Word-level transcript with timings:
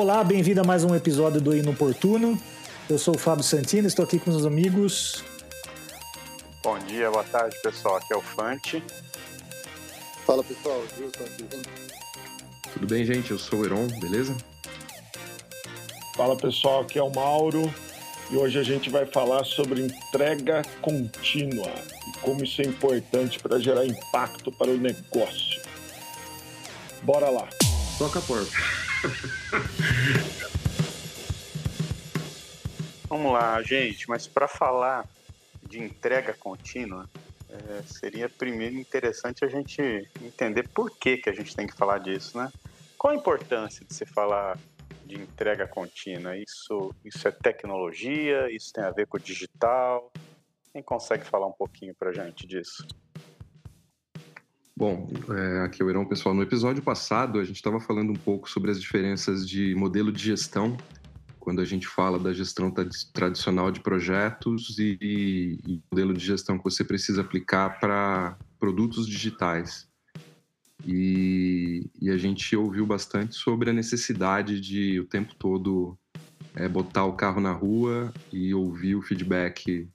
Olá, 0.00 0.22
bem-vindo 0.22 0.60
a 0.60 0.64
mais 0.64 0.84
um 0.84 0.94
episódio 0.94 1.40
do 1.40 1.56
Inoportuno. 1.56 2.40
Eu 2.88 2.96
sou 3.00 3.16
o 3.16 3.18
Fábio 3.18 3.42
Santini, 3.42 3.88
estou 3.88 4.04
aqui 4.04 4.16
com 4.16 4.30
os 4.30 4.46
amigos. 4.46 5.24
Bom 6.62 6.78
dia, 6.78 7.10
boa 7.10 7.24
tarde, 7.24 7.56
pessoal. 7.64 7.96
Aqui 7.96 8.14
é 8.14 8.16
o 8.16 8.20
Fante. 8.20 8.80
Fala, 10.24 10.44
pessoal. 10.44 10.80
Aqui. 10.84 11.44
Tudo 12.72 12.86
bem, 12.86 13.04
gente? 13.04 13.32
Eu 13.32 13.40
sou 13.40 13.58
o 13.58 13.64
Heron, 13.64 13.88
beleza? 13.98 14.36
Fala, 16.16 16.36
pessoal. 16.36 16.82
Aqui 16.82 16.96
é 16.96 17.02
o 17.02 17.12
Mauro. 17.12 17.62
E 18.30 18.36
hoje 18.36 18.56
a 18.56 18.62
gente 18.62 18.88
vai 18.90 19.04
falar 19.04 19.42
sobre 19.42 19.82
entrega 19.82 20.62
contínua 20.80 21.72
e 22.06 22.18
como 22.20 22.44
isso 22.44 22.62
é 22.62 22.66
importante 22.66 23.40
para 23.40 23.58
gerar 23.58 23.84
impacto 23.84 24.52
para 24.52 24.70
o 24.70 24.78
negócio. 24.78 25.60
Bora 27.02 27.28
lá. 27.30 27.48
Toca 27.98 28.20
a 28.20 28.22
porta. 28.22 28.87
Vamos 33.08 33.32
lá, 33.32 33.62
gente, 33.62 34.08
mas 34.08 34.26
para 34.26 34.46
falar 34.46 35.06
de 35.62 35.82
entrega 35.82 36.34
contínua, 36.34 37.08
é, 37.48 37.82
seria 37.82 38.28
primeiro 38.28 38.76
interessante 38.76 39.44
a 39.44 39.48
gente 39.48 39.80
entender 40.22 40.68
por 40.68 40.90
que, 40.90 41.16
que 41.16 41.30
a 41.30 41.32
gente 41.32 41.56
tem 41.56 41.66
que 41.66 41.74
falar 41.74 41.98
disso, 41.98 42.36
né? 42.36 42.52
Qual 42.98 43.12
a 43.12 43.16
importância 43.16 43.84
de 43.86 43.94
se 43.94 44.04
falar 44.04 44.58
de 45.06 45.16
entrega 45.16 45.66
contínua? 45.66 46.36
Isso, 46.36 46.94
isso 47.04 47.26
é 47.26 47.30
tecnologia? 47.30 48.50
Isso 48.50 48.72
tem 48.72 48.84
a 48.84 48.90
ver 48.90 49.06
com 49.06 49.16
o 49.16 49.20
digital? 49.20 50.12
Quem 50.72 50.82
consegue 50.82 51.24
falar 51.24 51.46
um 51.46 51.52
pouquinho 51.52 51.94
para 51.94 52.10
a 52.10 52.12
gente 52.12 52.46
disso? 52.46 52.86
Bom, 54.78 55.10
é, 55.30 55.62
aqui 55.62 55.82
é 55.82 55.84
o 55.84 55.90
Irão, 55.90 56.06
pessoal. 56.06 56.32
No 56.32 56.40
episódio 56.40 56.80
passado, 56.80 57.40
a 57.40 57.44
gente 57.44 57.56
estava 57.56 57.80
falando 57.80 58.12
um 58.12 58.16
pouco 58.16 58.48
sobre 58.48 58.70
as 58.70 58.80
diferenças 58.80 59.44
de 59.44 59.74
modelo 59.74 60.12
de 60.12 60.22
gestão, 60.22 60.76
quando 61.40 61.60
a 61.60 61.64
gente 61.64 61.88
fala 61.88 62.16
da 62.16 62.32
gestão 62.32 62.72
tradicional 63.12 63.72
de 63.72 63.80
projetos 63.80 64.78
e, 64.78 65.58
e 65.66 65.82
modelo 65.90 66.14
de 66.14 66.24
gestão 66.24 66.56
que 66.56 66.62
você 66.62 66.84
precisa 66.84 67.22
aplicar 67.22 67.80
para 67.80 68.38
produtos 68.60 69.08
digitais. 69.08 69.88
E, 70.86 71.90
e, 72.00 72.08
a 72.08 72.16
gente 72.16 72.54
ouviu 72.54 72.86
bastante 72.86 73.34
sobre 73.34 73.70
a 73.70 73.72
necessidade 73.72 74.60
de 74.60 75.00
o 75.00 75.06
tempo 75.06 75.34
todo 75.34 75.98
é, 76.54 76.68
botar 76.68 77.04
o 77.04 77.14
carro 77.14 77.40
na 77.40 77.50
rua 77.50 78.14
e 78.32 78.54
ouvir 78.54 78.94
o 78.94 79.02
feedback 79.02 79.88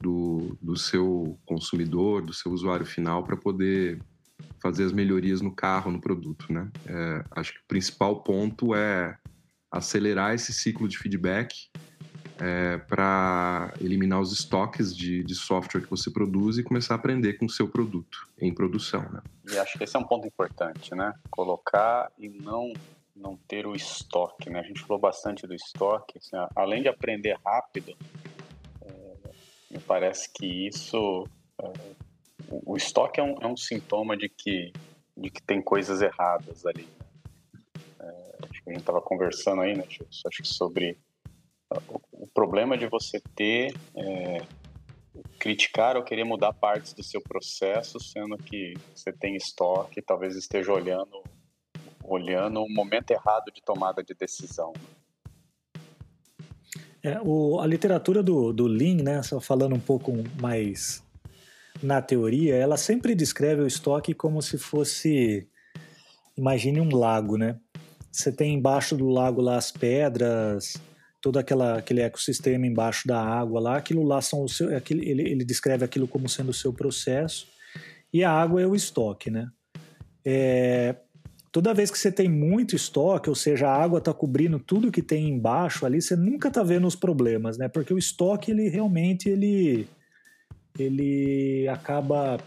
do, 0.00 0.56
do 0.62 0.76
seu 0.76 1.36
consumidor, 1.44 2.22
do 2.22 2.32
seu 2.32 2.52
usuário 2.52 2.86
final, 2.86 3.24
para 3.24 3.36
poder 3.36 3.98
fazer 4.60 4.84
as 4.84 4.92
melhorias 4.92 5.40
no 5.40 5.54
carro, 5.54 5.90
no 5.90 6.00
produto. 6.00 6.52
Né? 6.52 6.70
É, 6.86 7.24
acho 7.32 7.52
que 7.54 7.60
o 7.60 7.68
principal 7.68 8.22
ponto 8.22 8.74
é 8.74 9.16
acelerar 9.70 10.34
esse 10.34 10.52
ciclo 10.52 10.88
de 10.88 10.98
feedback 10.98 11.68
é, 12.40 12.78
para 12.78 13.74
eliminar 13.80 14.20
os 14.20 14.32
estoques 14.32 14.96
de, 14.96 15.24
de, 15.24 15.34
software 15.34 15.82
que 15.82 15.90
você 15.90 16.10
produz 16.10 16.56
e 16.56 16.62
começar 16.62 16.94
a 16.94 16.96
aprender 16.96 17.34
com 17.34 17.46
o 17.46 17.50
seu 17.50 17.68
produto 17.68 18.28
em 18.40 18.54
produção. 18.54 19.02
Né? 19.10 19.20
E 19.52 19.58
acho 19.58 19.76
que 19.76 19.84
esse 19.84 19.96
é 19.96 19.98
um 19.98 20.04
ponto 20.04 20.26
importante, 20.26 20.94
né? 20.94 21.12
Colocar 21.30 22.10
e 22.18 22.28
não 22.28 22.72
não 23.16 23.36
ter 23.48 23.66
o 23.66 23.74
estoque, 23.74 24.48
né? 24.48 24.60
A 24.60 24.62
gente 24.62 24.80
falou 24.82 25.00
bastante 25.00 25.44
do 25.44 25.52
estoque, 25.52 26.18
assim, 26.18 26.36
além 26.54 26.82
de 26.82 26.88
aprender 26.88 27.36
rápido, 27.44 27.96
é, 28.80 29.16
me 29.72 29.80
parece 29.80 30.32
que 30.32 30.68
isso, 30.68 31.26
é, 31.60 31.72
o, 32.50 32.72
o, 32.72 32.76
estoque 32.76 33.20
é 33.20 33.22
um, 33.22 33.36
é 33.40 33.46
um, 33.46 33.56
sintoma 33.56 34.16
de 34.16 34.28
que 34.28 34.72
de 35.16 35.30
que 35.30 35.42
tem 35.42 35.60
coisas 35.60 36.00
erradas 36.00 36.64
ali. 36.64 36.82
Né? 36.84 37.60
É, 38.00 38.36
acho 38.50 38.62
que 38.62 38.70
a 38.70 38.72
gente 38.72 38.80
estava 38.80 39.00
conversando 39.00 39.62
aí, 39.62 39.76
né? 39.76 39.84
Acho 40.26 40.42
que 40.42 40.48
sobre 40.48 40.96
o 42.12 42.26
problema 42.32 42.78
de 42.78 42.86
você 42.86 43.20
ter 43.34 43.74
é, 43.96 44.42
criticar 45.38 45.96
ou 45.96 46.02
querer 46.02 46.24
mudar 46.24 46.52
partes 46.52 46.92
do 46.92 47.02
seu 47.02 47.20
processo, 47.20 48.00
sendo 48.00 48.36
que 48.38 48.74
você 48.94 49.12
tem 49.12 49.36
estoque, 49.36 50.00
talvez 50.00 50.36
esteja 50.36 50.72
olhando 50.72 51.22
olhando 52.04 52.62
o 52.62 52.72
momento 52.72 53.10
errado 53.10 53.52
de 53.52 53.62
tomada 53.62 54.02
de 54.02 54.14
decisão. 54.14 54.72
É, 57.02 57.20
o, 57.22 57.60
a 57.60 57.66
literatura 57.66 58.22
do, 58.22 58.52
do 58.52 58.66
Lean, 58.66 59.02
né, 59.02 59.22
só 59.22 59.38
falando 59.40 59.74
um 59.74 59.80
pouco 59.80 60.12
mais 60.40 61.02
na 61.82 62.02
teoria, 62.02 62.54
ela 62.54 62.76
sempre 62.76 63.14
descreve 63.14 63.62
o 63.62 63.66
estoque 63.66 64.14
como 64.14 64.42
se 64.42 64.58
fosse, 64.58 65.48
imagine 66.36 66.80
um 66.80 66.94
lago, 66.94 67.36
né? 67.36 67.58
Você 68.10 68.32
tem 68.32 68.54
embaixo 68.54 68.96
do 68.96 69.08
lago 69.08 69.40
lá 69.40 69.56
as 69.56 69.70
pedras, 69.70 70.74
todo 71.20 71.38
aquela, 71.38 71.78
aquele 71.78 72.00
ecossistema 72.00 72.66
embaixo 72.66 73.06
da 73.06 73.20
água 73.20 73.60
lá, 73.60 73.76
aquilo 73.76 74.02
lá 74.02 74.20
são 74.20 74.42
o 74.42 74.48
seu, 74.48 74.76
aquele, 74.76 75.08
ele, 75.08 75.22
ele 75.22 75.44
descreve 75.44 75.84
aquilo 75.84 76.08
como 76.08 76.28
sendo 76.28 76.50
o 76.50 76.54
seu 76.54 76.72
processo, 76.72 77.46
e 78.12 78.24
a 78.24 78.30
água 78.30 78.62
é 78.62 78.66
o 78.66 78.74
estoque, 78.74 79.30
né? 79.30 79.48
É, 80.24 80.96
toda 81.52 81.74
vez 81.74 81.90
que 81.90 81.98
você 81.98 82.10
tem 82.10 82.28
muito 82.28 82.74
estoque, 82.74 83.28
ou 83.28 83.34
seja, 83.34 83.68
a 83.68 83.76
água 83.76 83.98
está 83.98 84.12
cobrindo 84.12 84.58
tudo 84.58 84.90
que 84.90 85.02
tem 85.02 85.28
embaixo 85.28 85.84
ali, 85.84 86.00
você 86.00 86.16
nunca 86.16 86.48
está 86.48 86.62
vendo 86.62 86.86
os 86.86 86.96
problemas, 86.96 87.58
né? 87.58 87.68
Porque 87.68 87.92
o 87.92 87.98
estoque, 87.98 88.50
ele 88.50 88.68
realmente, 88.68 89.28
ele, 89.28 89.86
ele 90.78 91.68
acaba... 91.68 92.38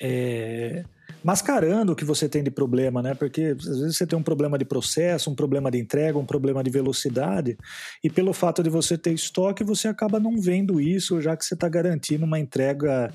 É, 0.00 0.84
mascarando 1.22 1.92
o 1.92 1.96
que 1.96 2.04
você 2.04 2.28
tem 2.28 2.42
de 2.42 2.50
problema, 2.50 3.00
né? 3.02 3.14
Porque 3.14 3.54
às 3.58 3.64
vezes 3.64 3.96
você 3.96 4.06
tem 4.06 4.18
um 4.18 4.22
problema 4.22 4.58
de 4.58 4.64
processo, 4.64 5.30
um 5.30 5.34
problema 5.34 5.70
de 5.70 5.78
entrega, 5.78 6.18
um 6.18 6.26
problema 6.26 6.62
de 6.62 6.70
velocidade, 6.70 7.56
e 8.02 8.10
pelo 8.10 8.32
fato 8.32 8.62
de 8.62 8.68
você 8.68 8.98
ter 8.98 9.12
estoque, 9.12 9.62
você 9.62 9.88
acaba 9.88 10.18
não 10.18 10.40
vendo 10.40 10.80
isso, 10.80 11.20
já 11.20 11.36
que 11.36 11.44
você 11.44 11.54
está 11.54 11.68
garantindo 11.68 12.24
uma 12.24 12.38
entrega 12.38 13.12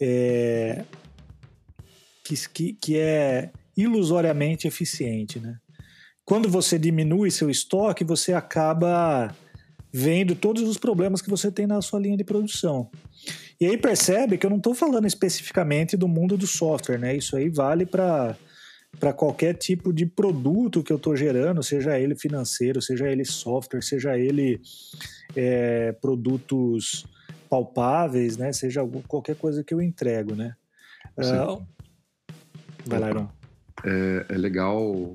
é, 0.00 0.84
que, 2.24 2.34
que, 2.48 2.72
que 2.74 2.98
é 2.98 3.50
ilusoriamente 3.76 4.68
eficiente, 4.68 5.40
né? 5.40 5.56
Quando 6.24 6.48
você 6.48 6.78
diminui 6.78 7.32
seu 7.32 7.50
estoque, 7.50 8.04
você 8.04 8.32
acaba 8.32 9.34
vendo 9.92 10.34
todos 10.34 10.62
os 10.62 10.78
problemas 10.78 11.20
que 11.20 11.28
você 11.28 11.52
tem 11.52 11.66
na 11.66 11.82
sua 11.82 12.00
linha 12.00 12.16
de 12.16 12.24
produção. 12.24 12.90
E 13.60 13.66
aí 13.66 13.76
percebe 13.76 14.38
que 14.38 14.46
eu 14.46 14.50
não 14.50 14.56
estou 14.56 14.74
falando 14.74 15.06
especificamente 15.06 15.96
do 15.96 16.08
mundo 16.08 16.36
do 16.36 16.46
software, 16.46 16.98
né? 16.98 17.14
Isso 17.14 17.36
aí 17.36 17.48
vale 17.50 17.84
para 17.84 18.36
para 19.00 19.10
qualquer 19.10 19.54
tipo 19.54 19.90
de 19.90 20.04
produto 20.04 20.82
que 20.82 20.92
eu 20.92 20.98
estou 20.98 21.16
gerando, 21.16 21.62
seja 21.62 21.98
ele 21.98 22.14
financeiro, 22.14 22.82
seja 22.82 23.08
ele 23.08 23.24
software, 23.24 23.80
seja 23.80 24.18
ele 24.18 24.60
é, 25.34 25.92
produtos 25.92 27.06
palpáveis, 27.48 28.36
né? 28.36 28.52
Seja 28.52 28.82
qualquer 29.08 29.36
coisa 29.36 29.64
que 29.64 29.72
eu 29.72 29.80
entrego, 29.80 30.34
né? 30.34 30.54
Uh, 31.16 31.64
vai 32.84 33.00
lá, 33.00 33.08
Iron. 33.08 33.28
É, 33.84 34.26
é 34.28 34.38
legal 34.38 35.14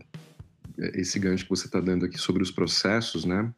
esse 0.95 1.19
gancho 1.19 1.43
que 1.43 1.49
você 1.49 1.67
está 1.67 1.79
dando 1.79 2.05
aqui 2.05 2.17
sobre 2.17 2.41
os 2.41 2.51
processos, 2.51 3.25
né? 3.25 3.51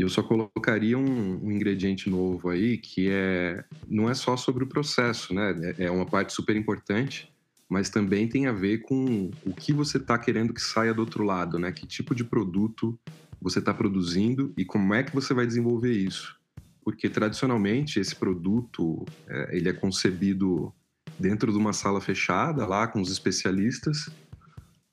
Eu 0.00 0.08
só 0.08 0.22
colocaria 0.22 0.96
um, 0.96 1.44
um, 1.44 1.50
ingrediente 1.50 2.08
novo 2.08 2.48
aí, 2.48 2.78
que 2.78 3.08
é 3.10 3.64
não 3.88 4.08
é 4.08 4.14
só 4.14 4.36
sobre 4.36 4.64
o 4.64 4.66
processo, 4.66 5.34
né? 5.34 5.74
É, 5.78 5.84
é 5.84 5.90
uma 5.90 6.06
parte 6.06 6.32
super 6.32 6.56
importante, 6.56 7.32
mas 7.68 7.90
também 7.90 8.28
tem 8.28 8.46
a 8.46 8.52
ver 8.52 8.78
com 8.78 9.30
o 9.44 9.54
que 9.54 9.72
você 9.72 9.98
está 9.98 10.18
querendo 10.18 10.54
que 10.54 10.62
saia 10.62 10.94
do 10.94 11.00
outro 11.00 11.24
lado, 11.24 11.58
né? 11.58 11.72
Que 11.72 11.86
tipo 11.86 12.14
de 12.14 12.24
produto 12.24 12.98
você 13.40 13.58
está 13.58 13.72
produzindo 13.72 14.52
e 14.56 14.64
como 14.64 14.94
é 14.94 15.02
que 15.02 15.14
você 15.14 15.32
vai 15.32 15.46
desenvolver 15.46 15.92
isso? 15.92 16.36
Porque 16.84 17.08
tradicionalmente 17.08 18.00
esse 18.00 18.14
produto 18.14 19.04
é, 19.26 19.56
ele 19.56 19.68
é 19.68 19.72
concebido 19.72 20.72
dentro 21.18 21.52
de 21.52 21.58
uma 21.58 21.72
sala 21.72 22.00
fechada 22.00 22.66
lá 22.66 22.86
com 22.86 23.00
os 23.00 23.10
especialistas 23.10 24.10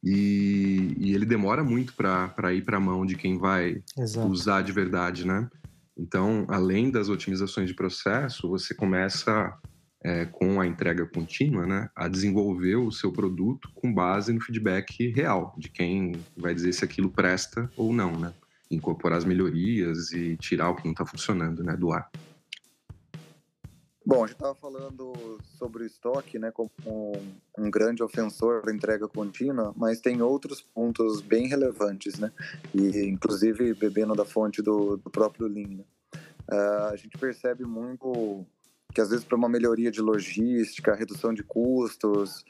e, 0.10 0.96
e 0.98 1.14
ele 1.14 1.26
demora 1.26 1.66
muito 1.66 1.94
para 1.94 2.54
ir 2.54 2.64
para 2.64 2.78
a 2.78 2.80
mão 2.80 3.06
de 3.06 3.18
quem 3.18 3.38
vai 3.38 3.84
Exato. 3.98 4.26
usar 4.30 4.62
de 4.62 4.72
verdade, 4.72 5.28
né? 5.28 5.50
Então, 5.98 6.46
além 6.48 6.90
das 6.90 7.10
otimizações 7.10 7.68
de 7.68 7.74
processo, 7.74 8.48
você 8.48 8.74
começa 8.74 9.54
é, 10.02 10.26
com 10.26 10.62
a 10.62 10.68
entrega 10.68 11.06
contínua, 11.06 11.66
né, 11.66 11.90
a 11.94 12.08
desenvolver 12.08 12.76
o 12.76 12.90
seu 12.90 13.12
produto 13.12 13.70
com 13.76 13.94
base 13.94 14.32
no 14.32 14.40
feedback 14.40 15.10
real 15.10 15.54
de 15.58 15.68
quem 15.68 16.14
vai 16.38 16.56
dizer 16.56 16.72
se 16.72 16.86
aquilo 16.86 17.10
presta 17.10 17.70
ou 17.76 17.92
não, 17.92 18.18
né? 18.18 18.32
Incorporar 18.72 19.18
as 19.18 19.26
melhorias 19.26 20.14
e 20.14 20.38
tirar 20.38 20.70
o 20.70 20.76
que 20.76 20.86
não 20.86 20.94
está 20.94 21.06
funcionando, 21.06 21.64
né, 21.64 21.76
do 21.76 21.92
ar. 21.92 22.10
Bom, 24.08 24.24
a 24.24 24.28
gente 24.28 24.38
estava 24.38 24.56
falando 24.56 25.38
sobre 25.58 25.84
o 25.84 25.86
estoque, 25.86 26.40
né, 26.40 26.50
como 26.50 26.72
um, 27.58 27.70
grande 27.70 28.02
ofensor 28.02 28.66
da 28.66 28.74
entrega 28.74 29.06
contínua, 29.06 29.74
mas 29.76 30.00
tem 30.00 30.22
outros 30.22 30.62
pontos 30.62 31.20
bem 31.20 31.46
relevantes, 31.46 32.18
né, 32.18 32.32
e 32.74 33.02
inclusive 33.02 33.74
bebendo 33.74 34.16
da 34.16 34.24
fonte 34.24 34.62
do, 34.62 34.96
do 34.96 35.10
próprio 35.10 35.46
Lean. 35.46 35.84
Uh, 36.50 36.86
a 36.90 36.96
gente 36.96 37.18
percebe 37.18 37.66
muito 37.66 38.46
que 38.94 39.02
às 39.02 39.10
vezes 39.10 39.26
para 39.26 39.38
uma 39.38 39.50
melhoria 39.50 39.92
de 39.92 40.00
logística, 40.00 40.96
redução 40.96 41.34
de 41.34 41.44
custos, 41.44 42.46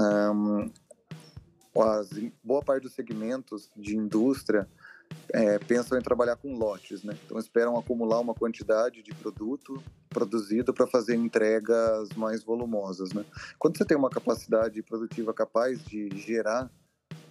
um, 0.00 0.70
as, 1.82 2.08
boa 2.42 2.62
parte 2.62 2.84
dos 2.84 2.94
segmentos 2.94 3.68
de 3.76 3.94
indústria 3.94 4.66
é, 5.32 5.58
pensam 5.58 5.98
em 5.98 6.02
trabalhar 6.02 6.36
com 6.36 6.56
lotes, 6.56 7.02
né? 7.02 7.16
Então 7.24 7.38
esperam 7.38 7.76
acumular 7.76 8.20
uma 8.20 8.34
quantidade 8.34 9.02
de 9.02 9.12
produto 9.14 9.82
produzido 10.08 10.72
para 10.72 10.86
fazer 10.86 11.16
entregas 11.16 12.10
mais 12.10 12.44
volumosas, 12.44 13.12
né? 13.12 13.24
Quando 13.58 13.76
você 13.76 13.84
tem 13.84 13.96
uma 13.96 14.10
capacidade 14.10 14.80
produtiva 14.82 15.34
capaz 15.34 15.84
de 15.84 16.08
gerar 16.16 16.70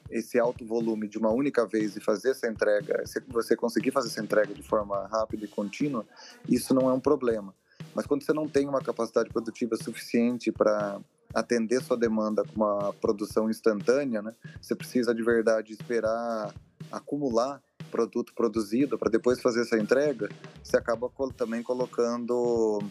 esse 0.09 0.37
alto 0.37 0.65
volume 0.65 1.07
de 1.07 1.17
uma 1.17 1.31
única 1.31 1.65
vez 1.65 1.95
e 1.95 2.01
fazer 2.01 2.31
essa 2.31 2.47
entrega, 2.47 3.05
se 3.05 3.19
você 3.27 3.55
conseguir 3.55 3.91
fazer 3.91 4.09
essa 4.09 4.21
entrega 4.21 4.53
de 4.53 4.61
forma 4.61 5.07
rápida 5.07 5.45
e 5.45 5.47
contínua, 5.47 6.05
isso 6.47 6.73
não 6.73 6.89
é 6.89 6.93
um 6.93 6.99
problema. 6.99 7.55
Mas 7.95 8.05
quando 8.05 8.23
você 8.23 8.33
não 8.33 8.47
tem 8.47 8.67
uma 8.67 8.81
capacidade 8.81 9.29
produtiva 9.29 9.75
suficiente 9.75 10.51
para 10.51 10.99
atender 11.33 11.81
sua 11.81 11.97
demanda 11.97 12.43
com 12.43 12.55
uma 12.55 12.93
produção 12.93 13.49
instantânea, 13.49 14.21
né? 14.21 14.33
Você 14.61 14.75
precisa 14.75 15.15
de 15.15 15.23
verdade 15.23 15.73
esperar 15.73 16.53
acumular 16.97 17.61
produto 17.91 18.33
produzido 18.33 18.97
para 18.97 19.09
depois 19.09 19.41
fazer 19.41 19.61
essa 19.61 19.77
entrega. 19.77 20.29
Você 20.63 20.77
acaba 20.77 21.11
também 21.35 21.61
colocando 21.61 22.81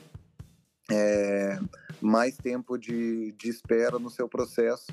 é, 0.91 1.59
mais 2.01 2.37
tempo 2.37 2.77
de, 2.77 3.33
de 3.33 3.49
espera 3.49 3.99
no 3.99 4.11
seu 4.11 4.29
processo 4.29 4.93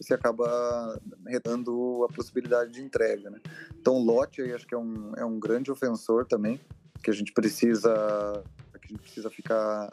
e 0.00 0.04
você 0.04 0.14
acaba 0.14 1.00
retando 1.26 2.06
a 2.08 2.12
possibilidade 2.12 2.72
de 2.72 2.82
entrega, 2.82 3.30
né? 3.30 3.40
Então, 3.80 3.98
lote 3.98 4.40
aí 4.40 4.52
acho 4.52 4.66
que 4.66 4.74
é 4.74 4.78
um, 4.78 5.12
é 5.16 5.24
um 5.24 5.40
grande 5.40 5.72
ofensor 5.72 6.24
também, 6.24 6.60
que 7.02 7.10
a 7.10 7.14
gente 7.14 7.32
precisa 7.32 8.44
que 8.80 8.94
a 8.94 8.96
gente 8.96 9.02
precisa 9.02 9.28
ficar 9.28 9.90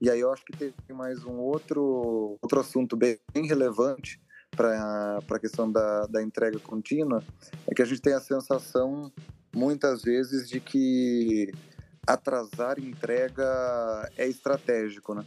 e 0.00 0.10
aí 0.10 0.20
eu 0.20 0.30
acho 0.30 0.44
que 0.44 0.52
tem 0.52 0.74
mais 0.90 1.24
um 1.24 1.38
outro, 1.38 2.36
outro 2.42 2.60
assunto 2.60 2.96
bem 2.96 3.18
relevante 3.34 4.20
para 4.56 5.18
a 5.30 5.38
questão 5.38 5.70
da, 5.70 6.06
da 6.06 6.22
entrega 6.22 6.58
contínua, 6.58 7.22
é 7.66 7.74
que 7.74 7.82
a 7.82 7.84
gente 7.84 8.00
tem 8.00 8.14
a 8.14 8.20
sensação, 8.20 9.12
muitas 9.54 10.02
vezes, 10.02 10.48
de 10.48 10.58
que 10.58 11.52
atrasar 12.06 12.78
entrega 12.78 14.10
é 14.16 14.26
estratégico, 14.26 15.14
né? 15.14 15.24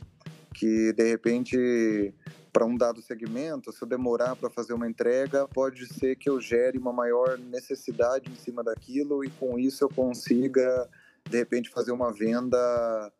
Que, 0.54 0.92
de 0.94 1.08
repente, 1.08 2.14
para 2.52 2.66
um 2.66 2.76
dado 2.76 3.02
segmento, 3.02 3.72
se 3.72 3.82
eu 3.82 3.88
demorar 3.88 4.36
para 4.36 4.50
fazer 4.50 4.74
uma 4.74 4.88
entrega, 4.88 5.48
pode 5.48 5.86
ser 5.94 6.16
que 6.16 6.30
eu 6.30 6.42
gere 6.42 6.78
uma 6.78 6.92
maior 6.92 7.38
necessidade 7.38 8.30
em 8.30 8.36
cima 8.36 8.64
daquilo 8.64 9.24
e 9.24 9.30
com 9.30 9.60
isso 9.60 9.84
eu 9.84 9.90
consiga, 9.90 10.90
de 11.30 11.38
repente, 11.38 11.70
fazer 11.70 11.92
uma 11.92 12.12
venda 12.12 13.12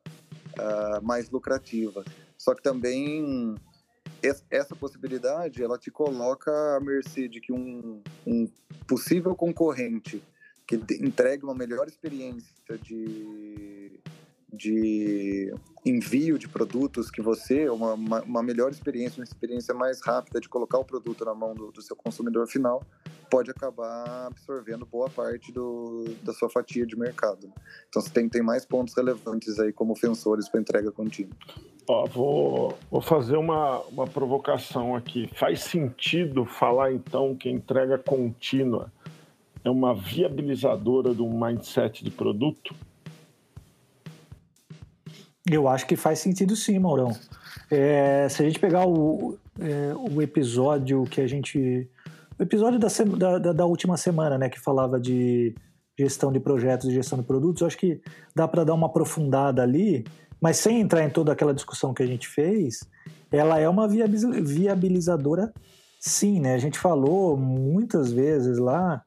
uh, 0.58 1.06
mais 1.06 1.30
lucrativa. 1.30 2.04
Só 2.38 2.56
que 2.56 2.64
também 2.64 3.56
essa 4.50 4.76
possibilidade 4.76 5.64
ela 5.64 5.78
te 5.78 5.90
coloca 5.90 6.52
à 6.76 6.80
mercê 6.80 7.28
de 7.28 7.40
que 7.40 7.52
um, 7.52 8.02
um 8.26 8.48
possível 8.88 9.36
concorrente 9.36 10.22
que 10.68 10.76
entregue 11.02 11.44
uma 11.44 11.56
melhor 11.56 11.88
experiência 11.88 12.54
de, 12.84 13.79
de 14.52 15.54
envio 15.86 16.38
de 16.38 16.48
produtos 16.48 17.10
que 17.10 17.22
você, 17.22 17.70
uma, 17.70 17.94
uma 17.94 18.44
melhor 18.44 18.72
experiência, 18.72 19.20
uma 19.20 19.24
experiência 19.24 19.74
mais 19.74 20.02
rápida 20.02 20.40
de 20.40 20.50
colocar 20.50 20.78
o 20.80 20.86
produto 20.86 21.24
na 21.24 21.34
mão 21.34 21.54
do, 21.54 21.72
do 21.72 21.82
seu 21.82 21.96
consumidor 21.96 22.48
final, 22.48 22.84
pode 23.30 23.52
acabar 23.52 24.28
absorvendo 24.28 24.86
boa 24.86 25.10
parte 25.10 25.52
do, 25.52 26.06
da 26.24 26.34
sua 26.34 26.50
fatia 26.50 26.86
de 26.86 26.98
mercado. 26.98 27.52
Então 27.88 28.02
você 28.02 28.10
tem, 28.10 28.28
tem 28.28 28.42
mais 28.42 28.66
pontos 28.66 28.94
relevantes 28.96 29.60
aí 29.60 29.72
como 29.72 29.94
ofensores 29.94 30.50
para 30.50 30.60
entrega 30.60 30.92
contínua. 30.92 31.36
Ó, 31.88 32.06
vou, 32.06 32.78
vou 32.92 33.02
fazer 33.02 33.38
uma, 33.38 33.80
uma 33.84 34.08
provocação 34.08 34.96
aqui. 34.96 35.30
Faz 35.36 35.62
sentido 35.62 36.46
falar 36.46 36.92
então 36.92 37.36
que 37.36 37.50
entrega 37.50 37.98
contínua 37.98 38.92
é 39.64 39.70
uma 39.70 39.94
viabilizadora 39.94 41.14
do 41.14 41.28
mindset 41.28 42.04
de 42.04 42.12
produto? 42.12 42.74
Eu 45.52 45.68
acho 45.68 45.88
que 45.88 45.96
faz 45.96 46.20
sentido 46.20 46.56
sim, 46.56 46.78
Maurão. 46.78 47.12
É, 47.72 48.28
se 48.30 48.42
a 48.42 48.46
gente 48.46 48.60
pegar 48.60 48.88
o, 48.88 49.38
é, 49.60 49.94
o 49.96 50.22
episódio 50.22 51.04
que 51.06 51.22
a 51.22 51.28
gente 51.28 51.90
o 52.38 52.44
episódio 52.44 52.80
da, 52.80 53.38
da, 53.38 53.52
da, 53.52 53.66
última 53.66 53.98
semana, 53.98 54.38
né, 54.38 54.48
que 54.48 54.60
falava 54.60 54.98
de 54.98 55.54
gestão 55.98 56.32
de 56.32 56.40
projetos 56.40 56.88
e 56.88 56.94
gestão 56.94 57.20
de 57.20 57.26
produtos, 57.26 57.60
eu 57.60 57.68
acho 57.68 57.78
que 57.78 58.00
dá 58.34 58.48
para 58.48 58.64
dar 58.64 58.74
uma 58.74 58.88
aprofundada 58.88 59.62
ali, 59.62 60.06
mas 60.40 60.56
sem 60.56 60.80
entrar 60.80 61.04
em 61.04 61.10
toda 61.10 61.34
aquela 61.34 61.54
discussão 61.54 61.94
que 61.94 62.02
a 62.02 62.06
gente 62.06 62.30
fez, 62.30 62.80
ela 63.30 63.60
é 63.60 63.68
uma 63.68 63.88
viabilizadora 63.90 65.54
sim, 66.00 66.40
né? 66.40 66.54
A 66.54 66.58
gente 66.58 66.80
falou 66.80 67.36
muitas 67.36 68.10
vezes 68.10 68.58
lá 68.58 69.04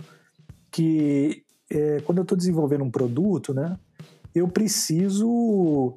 que 0.70 1.42
é, 1.70 2.00
quando 2.04 2.18
eu 2.18 2.22
estou 2.22 2.36
desenvolvendo 2.36 2.84
um 2.84 2.90
produto, 2.90 3.54
né, 3.54 3.78
eu 4.34 4.46
preciso 4.46 5.96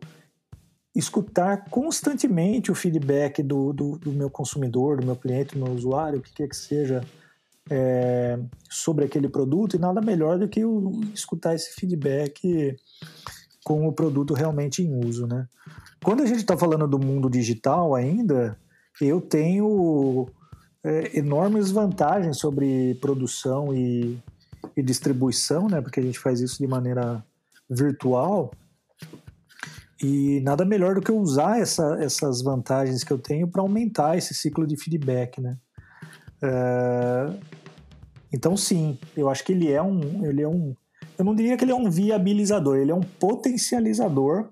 escutar 0.96 1.70
constantemente 1.70 2.72
o 2.72 2.76
feedback 2.76 3.44
do, 3.44 3.74
do, 3.74 3.98
do, 3.98 4.12
meu 4.12 4.30
consumidor, 4.30 4.98
do 4.98 5.06
meu 5.06 5.16
cliente, 5.16 5.56
do 5.56 5.66
meu 5.66 5.74
usuário, 5.74 6.20
o 6.20 6.22
que 6.22 6.34
quer 6.34 6.48
que 6.48 6.56
seja, 6.56 7.04
é, 7.70 8.40
sobre 8.70 9.06
aquele 9.06 9.28
produto 9.28 9.76
e 9.76 9.80
nada 9.80 10.00
melhor 10.02 10.40
do 10.40 10.48
que 10.48 10.64
o, 10.64 11.02
escutar 11.14 11.54
esse 11.54 11.74
feedback 11.74 12.76
com 13.64 13.88
o 13.88 13.92
produto 13.92 14.34
realmente 14.34 14.82
em 14.82 15.06
uso, 15.06 15.28
né? 15.28 15.48
Quando 16.04 16.22
a 16.22 16.26
gente 16.26 16.40
está 16.40 16.56
falando 16.56 16.88
do 16.88 17.00
mundo 17.00 17.30
digital 17.30 17.96
ainda, 17.96 18.58
eu 19.02 19.20
tenho 19.20 20.28
é, 20.84 21.18
enormes 21.18 21.72
vantagens 21.72 22.38
sobre 22.38 22.96
produção 23.02 23.74
e, 23.74 24.22
e 24.78 24.84
distribuição, 24.84 25.68
né? 25.68 25.82
Porque 25.82 26.00
a 26.00 26.04
gente 26.04 26.20
faz 26.20 26.40
isso 26.40 26.60
de 26.60 26.68
maneira 26.68 27.26
virtual. 27.68 28.52
E 30.02 30.42
nada 30.42 30.66
melhor 30.66 30.96
do 30.96 31.02
que 31.02 31.12
usar 31.12 31.60
essa, 31.60 31.98
essas 32.02 32.42
vantagens 32.42 33.04
que 33.04 33.14
eu 33.14 33.18
tenho 33.18 33.48
para 33.48 33.62
aumentar 33.62 34.18
esse 34.18 34.34
ciclo 34.34 34.68
de 34.68 34.76
feedback, 34.76 35.40
né? 35.40 35.58
É, 36.42 37.34
então, 38.32 38.58
sim, 38.58 38.98
eu 39.16 39.30
acho 39.30 39.44
que 39.44 39.54
ele 39.54 39.72
é 39.72 39.82
um, 39.82 40.26
ele 40.26 40.42
é 40.42 40.48
um. 40.48 40.76
Eu 41.18 41.24
não 41.24 41.34
diria 41.34 41.56
que 41.56 41.64
ele 41.64 41.72
é 41.72 41.76
um 41.76 41.90
viabilizador, 41.90 42.78
ele 42.78 42.92
é 42.92 42.96
um 42.96 43.02
potencializador. 43.02 44.50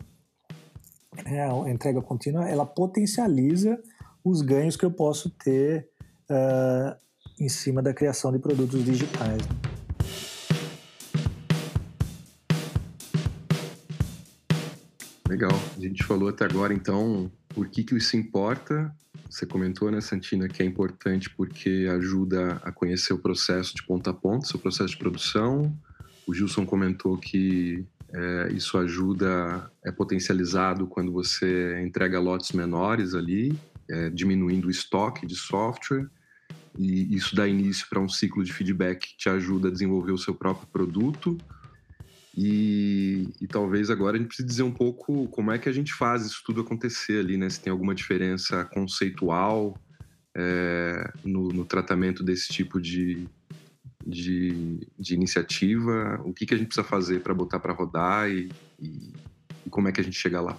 É, 1.26 1.44
a 1.44 1.70
entrega 1.70 2.02
contínua 2.02 2.50
ela 2.50 2.66
potencializa 2.66 3.78
os 4.24 4.42
ganhos 4.42 4.78
que 4.78 4.86
eu 4.86 4.92
posso 4.92 5.30
ter 5.30 5.88
uh, 6.30 6.96
em 7.40 7.50
cima 7.50 7.82
da 7.84 7.94
criação 7.94 8.32
de 8.32 8.40
produtos 8.40 8.84
digitais. 8.84 9.42
Legal. 15.34 15.52
A 15.76 15.80
gente 15.82 16.04
falou 16.04 16.30
até 16.30 16.46
agora, 16.46 16.74
então, 16.74 17.32
por 17.50 17.68
que, 17.68 17.84
que 17.84 17.96
isso 17.96 18.16
importa 18.16 18.94
você 19.34 19.48
comentou, 19.48 19.90
né, 19.90 20.00
Santina, 20.00 20.48
que 20.48 20.62
é 20.62 20.66
importante 20.66 21.28
porque 21.28 21.88
ajuda 21.92 22.62
a 22.64 22.72
conhecer 22.72 23.14
o 23.14 23.18
processo 23.18 23.74
de 23.74 23.82
ponta 23.82 24.12
a 24.12 24.14
ponta, 24.14 24.46
seu 24.46 24.60
processo 24.60 24.90
de 24.90 24.98
produção. 24.98 25.76
O 26.28 26.36
Gilson 26.36 26.68
comentou 26.68 27.18
que 27.18 27.84
é, 28.14 28.54
isso 28.54 28.78
ajuda, 28.78 29.72
é 29.84 29.92
potencializado 29.92 30.86
quando 30.86 31.12
você 31.12 31.82
entrega 31.84 32.20
lotes 32.20 32.52
menores 32.52 33.16
ali, 33.16 33.58
é, 33.90 34.12
diminuindo 34.12 34.68
o 34.68 34.72
estoque 34.72 35.26
de 35.26 35.36
software. 35.36 36.08
E 36.78 37.16
isso 37.16 37.36
dá 37.36 37.48
início 37.48 37.88
para 37.90 38.00
um 38.00 38.10
ciclo 38.10 38.44
de 38.44 38.54
feedback 38.54 39.00
que 39.08 39.18
te 39.18 39.30
ajuda 39.30 39.70
a 39.70 39.72
desenvolver 39.72 40.12
o 40.12 40.18
seu 40.18 40.36
próprio 40.36 40.68
produto 40.68 41.40
e, 42.36 43.32
e, 43.40 43.48
talvez 43.48 43.92
agora 43.92 44.16
a 44.16 44.20
gente 44.20 44.30
precise 44.30 44.48
dizer 44.48 44.64
um 44.64 44.72
pouco 44.72 45.28
como 45.28 45.52
é 45.52 45.60
que 45.60 45.70
a 45.70 45.72
gente 45.72 45.94
faz 45.94 46.26
isso 46.26 46.42
tudo 46.44 46.62
acontecer 46.62 47.20
ali, 47.20 47.38
né? 47.38 47.48
Se 47.48 47.60
tem 47.60 47.70
alguma 47.70 47.94
diferença 47.94 48.66
conceitual 48.66 49.78
é, 50.36 51.12
no, 51.24 51.50
no, 51.50 51.64
tratamento 51.64 52.24
desse 52.24 52.48
tipo 52.52 52.82
de, 52.82 53.30
de, 54.04 54.80
de, 54.98 55.14
iniciativa, 55.14 56.20
o 56.26 56.34
que, 56.34 56.48
que 56.48 56.56
a 56.56 56.58
gente 56.58 56.68
precisa 56.68 56.88
fazer 56.88 57.22
para 57.22 57.36
botar 57.36 57.60
para 57.60 57.72
rodar 57.72 58.28
e, 58.28 58.52
e, 58.80 59.14
e, 59.64 59.70
como 59.70 59.88
é 59.88 59.92
que 59.92 60.02
a 60.02 60.04
gente 60.04 60.18
chega 60.18 60.42
lá? 60.42 60.58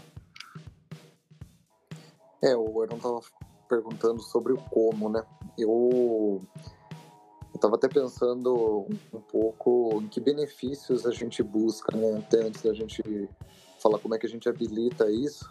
É, 2.41 2.55
o 2.55 2.83
Aaron 2.83 2.97
estava 2.97 3.21
perguntando 3.69 4.23
sobre 4.23 4.53
o 4.53 4.59
como, 4.59 5.09
né? 5.09 5.25
Eu 5.59 6.41
estava 7.65 7.77
até 7.77 7.89
pensando 7.89 8.87
um 9.13 9.21
pouco 9.21 10.03
em 10.03 10.09
que 10.09 10.21
benefícios 10.21 11.07
a 11.07 11.11
gente 11.11 11.43
busca, 11.43 11.97
né? 11.97 12.19
Até 12.19 12.43
antes 12.43 12.63
da 12.63 12.75
gente 12.75 13.03
falar 13.81 13.99
como 13.99 14.15
é 14.15 14.19
que 14.19 14.27
a 14.27 14.29
gente 14.29 14.49
habilita 14.49 15.11
isso. 15.11 15.51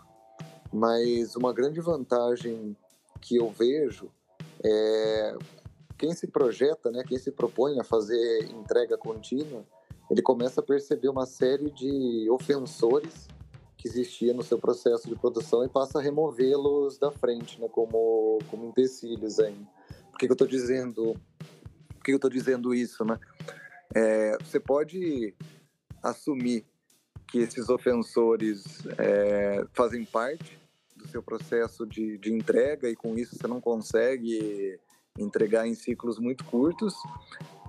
Mas 0.71 1.35
uma 1.35 1.51
grande 1.51 1.81
vantagem 1.81 2.77
que 3.19 3.37
eu 3.37 3.49
vejo 3.49 4.11
é 4.63 5.35
quem 5.97 6.13
se 6.13 6.27
projeta, 6.27 6.91
né? 6.91 7.03
Quem 7.07 7.17
se 7.17 7.31
propõe 7.31 7.79
a 7.79 7.83
fazer 7.83 8.43
entrega 8.51 8.95
contínua, 8.95 9.65
ele 10.09 10.21
começa 10.21 10.61
a 10.61 10.63
perceber 10.63 11.09
uma 11.09 11.25
série 11.25 11.71
de 11.71 12.29
ofensores 12.29 13.27
que 13.75 13.87
existia 13.87 14.33
no 14.33 14.43
seu 14.43 14.59
processo 14.59 15.09
de 15.09 15.15
produção 15.15 15.65
e 15.65 15.69
passa 15.69 15.97
a 15.97 16.01
removê-los 16.01 16.99
da 16.99 17.11
frente, 17.11 17.59
né? 17.59 17.67
Como 17.67 18.37
como 18.51 18.65
empecilhos 18.65 19.39
ainda. 19.39 19.67
que, 20.23 20.27
que 20.27 20.31
eu 20.31 20.33
estou 20.33 20.47
dizendo? 20.47 21.15
Por 22.03 22.07
que 22.07 22.11
eu 22.11 22.17
estou 22.17 22.29
dizendo 22.29 22.75
isso, 22.75 23.05
né? 23.05 23.17
É, 23.95 24.37
você 24.43 24.59
pode 24.59 25.33
assumir 26.03 26.65
que 27.29 27.37
esses 27.37 27.69
ofensores 27.69 28.85
é, 28.97 29.65
fazem 29.71 30.03
parte 30.03 30.59
do 30.97 31.07
seu 31.07 31.23
processo 31.23 31.85
de, 31.85 32.17
de 32.17 32.33
entrega 32.33 32.89
e 32.89 32.95
com 32.95 33.17
isso 33.17 33.37
você 33.37 33.47
não 33.47 33.61
consegue 33.61 34.77
entregar 35.19 35.67
em 35.67 35.75
ciclos 35.75 36.17
muito 36.17 36.43
curtos, 36.45 36.95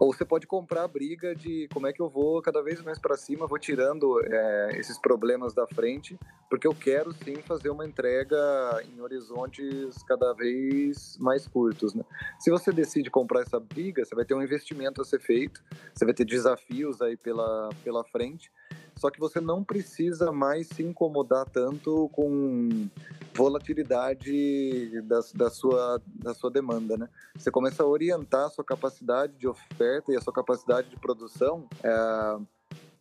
ou 0.00 0.12
você 0.12 0.24
pode 0.24 0.46
comprar 0.46 0.84
a 0.84 0.88
briga 0.88 1.34
de 1.34 1.68
como 1.72 1.86
é 1.86 1.92
que 1.92 2.00
eu 2.00 2.08
vou 2.08 2.40
cada 2.40 2.62
vez 2.62 2.80
mais 2.80 2.98
para 2.98 3.16
cima, 3.16 3.46
vou 3.46 3.58
tirando 3.58 4.18
é, 4.24 4.78
esses 4.78 4.98
problemas 4.98 5.52
da 5.52 5.66
frente, 5.66 6.18
porque 6.48 6.66
eu 6.66 6.74
quero 6.74 7.12
sim 7.12 7.36
fazer 7.36 7.68
uma 7.68 7.84
entrega 7.84 8.36
em 8.84 9.00
horizontes 9.00 10.02
cada 10.08 10.32
vez 10.32 11.18
mais 11.18 11.46
curtos. 11.46 11.94
Né? 11.94 12.02
Se 12.38 12.50
você 12.50 12.72
decide 12.72 13.10
comprar 13.10 13.42
essa 13.42 13.60
briga, 13.60 14.04
você 14.04 14.14
vai 14.14 14.24
ter 14.24 14.34
um 14.34 14.42
investimento 14.42 15.02
a 15.02 15.04
ser 15.04 15.20
feito, 15.20 15.62
você 15.94 16.04
vai 16.04 16.14
ter 16.14 16.24
desafios 16.24 17.02
aí 17.02 17.16
pela, 17.16 17.68
pela 17.84 18.02
frente, 18.04 18.50
só 18.96 19.10
que 19.10 19.20
você 19.20 19.40
não 19.40 19.62
precisa 19.62 20.32
mais 20.32 20.68
se 20.68 20.82
incomodar 20.82 21.48
tanto 21.48 22.08
com 22.10 22.88
volatilidade 23.34 25.02
da, 25.02 25.20
da, 25.34 25.50
sua, 25.50 26.00
da 26.06 26.34
sua 26.34 26.50
demanda, 26.50 26.96
né? 26.96 27.08
Você 27.36 27.50
começa 27.50 27.82
a 27.82 27.86
orientar 27.86 28.46
a 28.46 28.50
sua 28.50 28.64
capacidade 28.64 29.32
de 29.34 29.48
oferta 29.48 30.12
e 30.12 30.16
a 30.16 30.20
sua 30.20 30.32
capacidade 30.32 30.88
de 30.88 30.96
produção 30.96 31.68
é, 31.82 32.38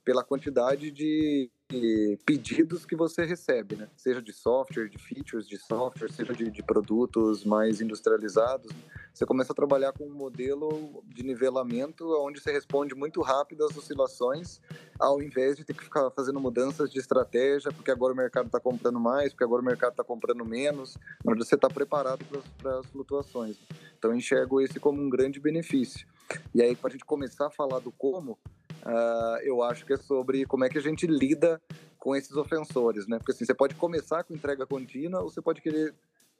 pela 0.03 0.23
quantidade 0.23 0.91
de 0.91 1.49
pedidos 2.25 2.85
que 2.85 2.95
você 2.95 3.25
recebe, 3.25 3.75
né? 3.75 3.89
Seja 3.95 4.21
de 4.21 4.33
software, 4.33 4.89
de 4.89 4.97
features 4.97 5.47
de 5.47 5.57
software, 5.57 6.11
seja 6.11 6.33
de, 6.33 6.49
de 6.51 6.61
produtos 6.61 7.43
mais 7.43 7.81
industrializados. 7.81 8.71
Você 9.13 9.27
começa 9.27 9.53
a 9.53 9.55
trabalhar 9.55 9.93
com 9.93 10.05
um 10.05 10.13
modelo 10.13 11.03
de 11.05 11.21
nivelamento 11.21 12.03
onde 12.25 12.39
você 12.39 12.51
responde 12.51 12.95
muito 12.95 13.21
rápido 13.21 13.63
às 13.63 13.77
oscilações, 13.77 14.59
ao 14.99 15.21
invés 15.21 15.55
de 15.55 15.63
ter 15.63 15.75
que 15.75 15.83
ficar 15.83 16.09
fazendo 16.09 16.39
mudanças 16.39 16.89
de 16.89 16.97
estratégia, 16.97 17.71
porque 17.71 17.91
agora 17.91 18.11
o 18.11 18.15
mercado 18.15 18.47
está 18.47 18.59
comprando 18.59 18.99
mais, 18.99 19.31
porque 19.31 19.43
agora 19.43 19.61
o 19.61 19.65
mercado 19.65 19.91
está 19.91 20.03
comprando 20.03 20.43
menos, 20.43 20.97
mas 21.23 21.37
você 21.37 21.53
está 21.53 21.69
preparado 21.69 22.25
para 22.57 22.79
as 22.79 22.87
flutuações. 22.87 23.59
Então, 23.99 24.15
enxergo 24.15 24.59
esse 24.59 24.79
como 24.79 24.99
um 24.99 25.09
grande 25.09 25.39
benefício. 25.39 26.07
E 26.53 26.63
aí, 26.63 26.75
para 26.75 26.89
a 26.89 26.91
gente 26.91 27.05
começar 27.05 27.47
a 27.47 27.51
falar 27.51 27.79
do 27.79 27.91
como, 27.91 28.31
uh, 28.31 29.37
eu 29.43 29.61
acho 29.61 29.85
que 29.85 29.93
é 29.93 29.97
sobre 29.97 30.43
como 30.45 30.65
é 30.65 30.69
que 30.69 30.77
a 30.79 30.81
gente 30.81 31.05
lida 31.05 31.61
com 31.99 32.15
esses 32.15 32.35
ofensores, 32.35 33.07
né? 33.07 33.17
Porque 33.17 33.31
assim, 33.31 33.45
você 33.45 33.53
pode 33.53 33.75
começar 33.75 34.23
com 34.23 34.33
entrega 34.33 34.65
contínua 34.65 35.21
ou 35.21 35.29
você 35.29 35.41
pode 35.41 35.61
querer 35.61 35.93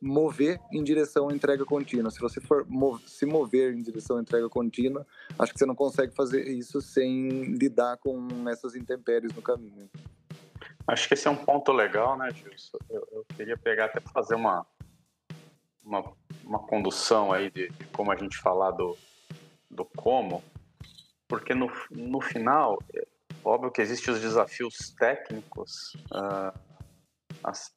mover 0.03 0.59
em 0.71 0.83
direção 0.83 1.29
à 1.29 1.33
entrega 1.33 1.63
contínua. 1.63 2.11
Se 2.11 2.19
você 2.19 2.41
for 2.41 2.65
se 3.07 3.25
mover 3.25 3.73
em 3.73 3.81
direção 3.81 4.17
à 4.17 4.21
entrega 4.21 4.49
contínua, 4.49 5.07
acho 5.39 5.53
que 5.53 5.59
você 5.59 5.65
não 5.65 5.75
consegue 5.75 6.13
fazer 6.13 6.45
isso 6.49 6.81
sem 6.81 7.29
lidar 7.55 7.97
com 7.97 8.27
essas 8.49 8.75
intempéries 8.75 9.33
no 9.33 9.41
caminho. 9.41 9.89
Acho 10.85 11.07
que 11.07 11.13
esse 11.13 11.27
é 11.27 11.31
um 11.31 11.37
ponto 11.37 11.71
legal, 11.71 12.17
né, 12.17 12.29
Gilson? 12.31 12.77
Eu, 12.89 13.07
eu 13.13 13.25
queria 13.35 13.57
pegar 13.57 13.85
até 13.85 14.01
para 14.01 14.11
fazer 14.11 14.35
uma, 14.35 14.65
uma, 15.83 16.03
uma 16.43 16.59
condução 16.59 17.31
aí 17.31 17.49
de, 17.49 17.69
de, 17.69 17.85
como 17.85 18.11
a 18.11 18.15
gente 18.17 18.37
falar 18.37 18.71
do, 18.71 18.97
do 19.71 19.85
como, 19.85 20.43
porque 21.29 21.53
no, 21.53 21.71
no 21.89 22.19
final, 22.19 22.77
é 22.93 23.07
óbvio 23.45 23.71
que 23.71 23.81
existem 23.81 24.13
os 24.13 24.19
desafios 24.19 24.93
técnicos 24.99 25.93
uh, 26.11 26.59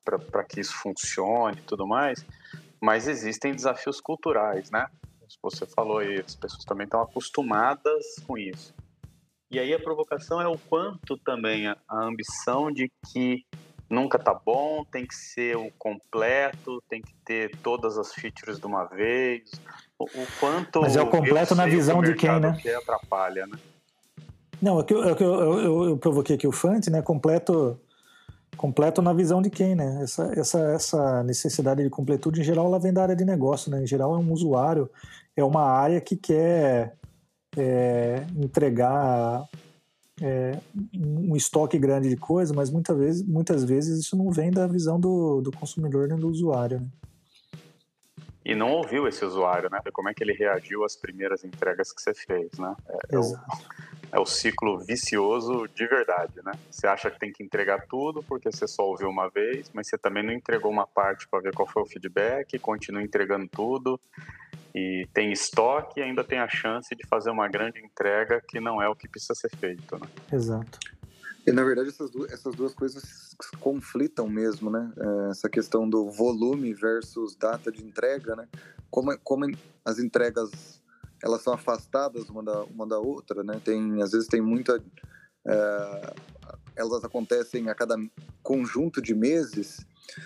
para 0.04 0.44
que 0.44 0.60
isso 0.60 0.74
funcione 0.74 1.58
e 1.58 1.62
tudo 1.62 1.86
mais, 1.86 2.24
mas 2.80 3.08
existem 3.08 3.54
desafios 3.54 4.00
culturais, 4.00 4.70
né? 4.70 4.86
Você 5.42 5.66
falou 5.66 5.98
aí, 5.98 6.20
as 6.20 6.34
pessoas 6.34 6.64
também 6.64 6.84
estão 6.84 7.02
acostumadas 7.02 8.16
com 8.26 8.38
isso. 8.38 8.74
E 9.50 9.58
aí 9.58 9.72
a 9.72 9.78
provocação 9.78 10.40
é 10.40 10.48
o 10.48 10.58
quanto 10.58 11.16
também 11.18 11.66
a, 11.66 11.76
a 11.88 12.04
ambição 12.04 12.70
de 12.70 12.90
que 13.12 13.44
nunca 13.88 14.18
tá 14.18 14.34
bom, 14.34 14.84
tem 14.84 15.06
que 15.06 15.14
ser 15.14 15.56
o 15.56 15.70
completo, 15.78 16.82
tem 16.88 17.00
que 17.00 17.14
ter 17.24 17.56
todas 17.58 17.96
as 17.96 18.12
features 18.12 18.58
de 18.58 18.66
uma 18.66 18.84
vez, 18.84 19.50
o, 19.98 20.04
o 20.04 20.26
quanto. 20.40 20.80
Mas 20.80 20.96
é 20.96 21.02
o 21.02 21.08
completo 21.08 21.54
na 21.54 21.66
visão 21.66 22.02
de 22.02 22.14
quem, 22.14 22.40
né? 22.40 22.56
Que 22.60 22.70
atrapalha, 22.70 23.46
né? 23.46 23.58
Não, 24.60 24.80
é 24.80 24.84
que, 24.84 24.94
é 24.94 25.14
que 25.14 25.22
eu, 25.22 25.34
eu, 25.34 25.58
eu, 25.58 25.84
eu, 25.90 25.96
provoquei 25.96 26.36
aqui 26.36 26.46
o 26.46 26.52
Fante, 26.52 26.90
né? 26.90 27.02
Completo, 27.02 27.78
completo 28.56 29.02
na 29.02 29.12
visão 29.12 29.40
de 29.40 29.50
quem, 29.50 29.74
né? 29.74 30.00
Essa, 30.02 30.32
essa, 30.34 30.58
essa 30.72 31.22
necessidade 31.22 31.82
de 31.82 31.90
completude, 31.90 32.40
em 32.40 32.44
geral, 32.44 32.66
ela 32.66 32.78
vem 32.78 32.92
da 32.92 33.02
área 33.02 33.16
de 33.16 33.24
negócio, 33.24 33.70
né? 33.70 33.82
Em 33.82 33.86
geral, 33.86 34.14
é 34.14 34.18
um 34.18 34.32
usuário, 34.32 34.90
é 35.36 35.44
uma 35.44 35.62
área 35.62 36.00
que 36.00 36.16
quer 36.16 36.96
é, 37.56 38.26
entregar 38.36 39.46
é, 40.20 40.58
um 40.94 41.36
estoque 41.36 41.78
grande 41.78 42.08
de 42.08 42.16
coisa, 42.16 42.54
mas 42.54 42.70
muitas 42.70 42.96
vezes, 42.96 43.22
muitas 43.22 43.64
vezes 43.64 44.00
isso 44.00 44.16
não 44.16 44.30
vem 44.30 44.50
da 44.50 44.66
visão 44.66 44.98
do, 44.98 45.40
do 45.40 45.52
consumidor 45.52 46.08
nem 46.08 46.18
do 46.18 46.28
usuário, 46.28 46.80
né? 46.80 46.88
e 48.46 48.54
não 48.54 48.70
ouviu 48.70 49.08
esse 49.08 49.24
usuário, 49.24 49.68
né? 49.68 49.80
Como 49.92 50.08
é 50.08 50.14
que 50.14 50.22
ele 50.22 50.32
reagiu 50.32 50.84
às 50.84 50.94
primeiras 50.94 51.42
entregas 51.42 51.92
que 51.92 52.00
você 52.00 52.14
fez, 52.14 52.56
né? 52.56 52.76
É, 52.88 53.16
é, 53.16 53.18
o, 53.18 53.22
é, 54.12 54.18
o, 54.18 54.26
ciclo 54.26 54.78
vicioso 54.78 55.66
de 55.74 55.86
verdade, 55.86 56.40
né? 56.44 56.52
Você 56.70 56.86
acha 56.86 57.10
que 57.10 57.18
tem 57.18 57.32
que 57.32 57.42
entregar 57.42 57.86
tudo 57.86 58.22
porque 58.22 58.50
você 58.50 58.66
só 58.66 58.84
ouviu 58.84 59.08
uma 59.08 59.28
vez, 59.28 59.70
mas 59.72 59.88
você 59.88 59.98
também 59.98 60.24
não 60.24 60.32
entregou 60.32 60.70
uma 60.70 60.86
parte 60.86 61.28
para 61.28 61.40
ver 61.40 61.54
qual 61.54 61.68
foi 61.68 61.82
o 61.82 61.86
feedback, 61.86 62.58
continua 62.58 63.02
entregando 63.02 63.48
tudo 63.48 64.00
e 64.74 65.08
tem 65.14 65.32
estoque 65.32 66.00
e 66.00 66.02
ainda 66.02 66.22
tem 66.22 66.38
a 66.38 66.48
chance 66.48 66.94
de 66.94 67.06
fazer 67.06 67.30
uma 67.30 67.48
grande 67.48 67.80
entrega 67.80 68.42
que 68.46 68.60
não 68.60 68.80
é 68.82 68.88
o 68.88 68.94
que 68.94 69.08
precisa 69.08 69.34
ser 69.34 69.50
feito, 69.56 69.98
né? 69.98 70.06
Exato. 70.32 70.78
E 71.46 71.52
na 71.52 71.64
verdade 71.64 71.88
essas 71.88 72.10
duas, 72.10 72.32
essas 72.32 72.54
duas 72.54 72.74
coisas 72.74 73.34
conflitam 73.60 74.28
mesmo, 74.28 74.70
né? 74.70 74.92
É, 74.96 75.30
essa 75.30 75.48
questão 75.48 75.88
do 75.88 76.10
volume 76.10 76.74
versus 76.74 77.36
data 77.36 77.72
de 77.72 77.82
entrega, 77.84 78.36
né? 78.36 78.46
Como, 78.90 79.16
como 79.20 79.46
as 79.84 79.98
entregas 79.98 80.82
elas 81.22 81.42
são 81.42 81.52
afastadas 81.52 82.28
uma 82.28 82.42
da, 82.42 82.64
uma 82.64 82.86
da 82.86 82.98
outra, 82.98 83.42
né? 83.42 83.60
Tem, 83.64 84.02
às 84.02 84.12
vezes 84.12 84.28
tem 84.28 84.40
muita... 84.40 84.82
É, 85.46 86.14
elas 86.76 87.04
acontecem 87.04 87.68
a 87.68 87.74
cada 87.74 87.96
conjunto 88.42 89.00
de 89.00 89.14
meses. 89.14 89.84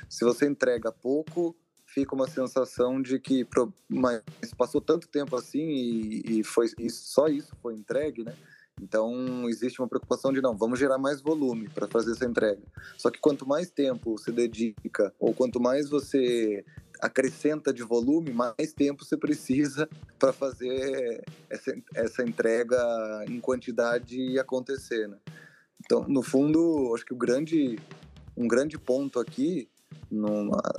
Se 0.08 0.24
você 0.24 0.46
entrega 0.46 0.90
pouco, 0.90 1.56
fica 1.86 2.14
uma 2.14 2.28
sensação 2.28 3.00
de 3.00 3.18
que 3.18 3.46
mas 3.88 4.22
passou 4.56 4.80
tanto 4.80 5.08
tempo 5.08 5.36
assim 5.36 5.60
e, 5.60 6.40
e 6.40 6.44
foi 6.44 6.68
só 6.88 7.26
isso 7.28 7.54
foi 7.62 7.74
entregue, 7.74 8.24
né? 8.24 8.34
Então, 8.82 9.46
existe 9.48 9.80
uma 9.80 9.88
preocupação 9.88 10.32
de 10.32 10.40
não, 10.40 10.56
vamos 10.56 10.78
gerar 10.78 10.96
mais 10.96 11.20
volume 11.20 11.68
para 11.68 11.86
fazer 11.86 12.12
essa 12.12 12.24
entrega. 12.24 12.62
Só 12.96 13.10
que 13.10 13.20
quanto 13.20 13.46
mais 13.46 13.70
tempo 13.70 14.16
você 14.16 14.32
dedica, 14.32 15.14
ou 15.18 15.34
quanto 15.34 15.60
mais 15.60 15.90
você 15.90 16.64
acrescenta 17.00 17.72
de 17.72 17.82
volume, 17.82 18.32
mais 18.32 18.72
tempo 18.72 19.04
você 19.04 19.16
precisa 19.16 19.88
para 20.18 20.32
fazer 20.32 21.22
essa, 21.48 21.74
essa 21.94 22.22
entrega 22.22 22.78
em 23.28 23.40
quantidade 23.40 24.38
acontecer. 24.38 25.08
Né? 25.08 25.16
Então, 25.84 26.06
no 26.08 26.22
fundo, 26.22 26.92
acho 26.94 27.04
que 27.04 27.14
o 27.14 27.16
grande, 27.16 27.78
um 28.36 28.46
grande 28.46 28.78
ponto 28.78 29.18
aqui 29.18 29.68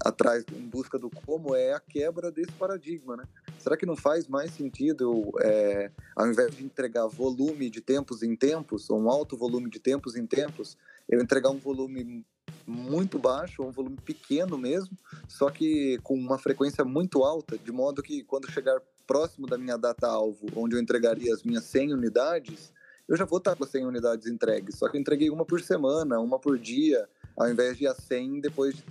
atrás, 0.03 0.43
em 0.53 0.67
busca 0.67 0.97
do 0.99 1.09
como, 1.09 1.55
é 1.55 1.73
a 1.73 1.79
quebra 1.79 2.31
desse 2.31 2.51
paradigma, 2.53 3.15
né? 3.15 3.23
Será 3.57 3.77
que 3.77 3.85
não 3.85 3.95
faz 3.95 4.27
mais 4.27 4.51
sentido, 4.51 5.31
é, 5.41 5.91
ao 6.15 6.27
invés 6.27 6.55
de 6.55 6.63
entregar 6.63 7.07
volume 7.07 7.69
de 7.69 7.81
tempos 7.81 8.23
em 8.23 8.35
tempos, 8.35 8.89
ou 8.89 8.99
um 8.99 9.09
alto 9.09 9.37
volume 9.37 9.69
de 9.69 9.79
tempos 9.79 10.15
em 10.15 10.25
tempos, 10.25 10.77
eu 11.07 11.21
entregar 11.21 11.49
um 11.49 11.59
volume 11.59 12.25
muito 12.65 13.19
baixo, 13.19 13.63
um 13.63 13.71
volume 13.71 13.97
pequeno 13.97 14.57
mesmo, 14.57 14.97
só 15.27 15.49
que 15.49 15.99
com 16.03 16.15
uma 16.15 16.37
frequência 16.37 16.83
muito 16.83 17.23
alta, 17.23 17.57
de 17.57 17.71
modo 17.71 18.01
que 18.01 18.23
quando 18.23 18.49
chegar 18.51 18.79
próximo 19.05 19.47
da 19.47 19.57
minha 19.57 19.77
data-alvo, 19.77 20.47
onde 20.55 20.75
eu 20.75 20.81
entregaria 20.81 21.33
as 21.33 21.43
minhas 21.43 21.63
100 21.65 21.93
unidades, 21.93 22.73
eu 23.07 23.17
já 23.17 23.25
vou 23.25 23.39
estar 23.39 23.55
com 23.55 23.63
as 23.63 23.69
100 23.69 23.85
unidades 23.85 24.27
entregues, 24.27 24.75
só 24.75 24.87
que 24.87 24.97
eu 24.97 25.01
entreguei 25.01 25.29
uma 25.29 25.45
por 25.45 25.61
semana, 25.61 26.19
uma 26.19 26.39
por 26.39 26.57
dia, 26.57 27.07
ao 27.37 27.49
invés 27.49 27.77
de 27.77 27.87
a 27.87 27.93
100 27.93 28.41
depois 28.41 28.75
de 28.75 28.83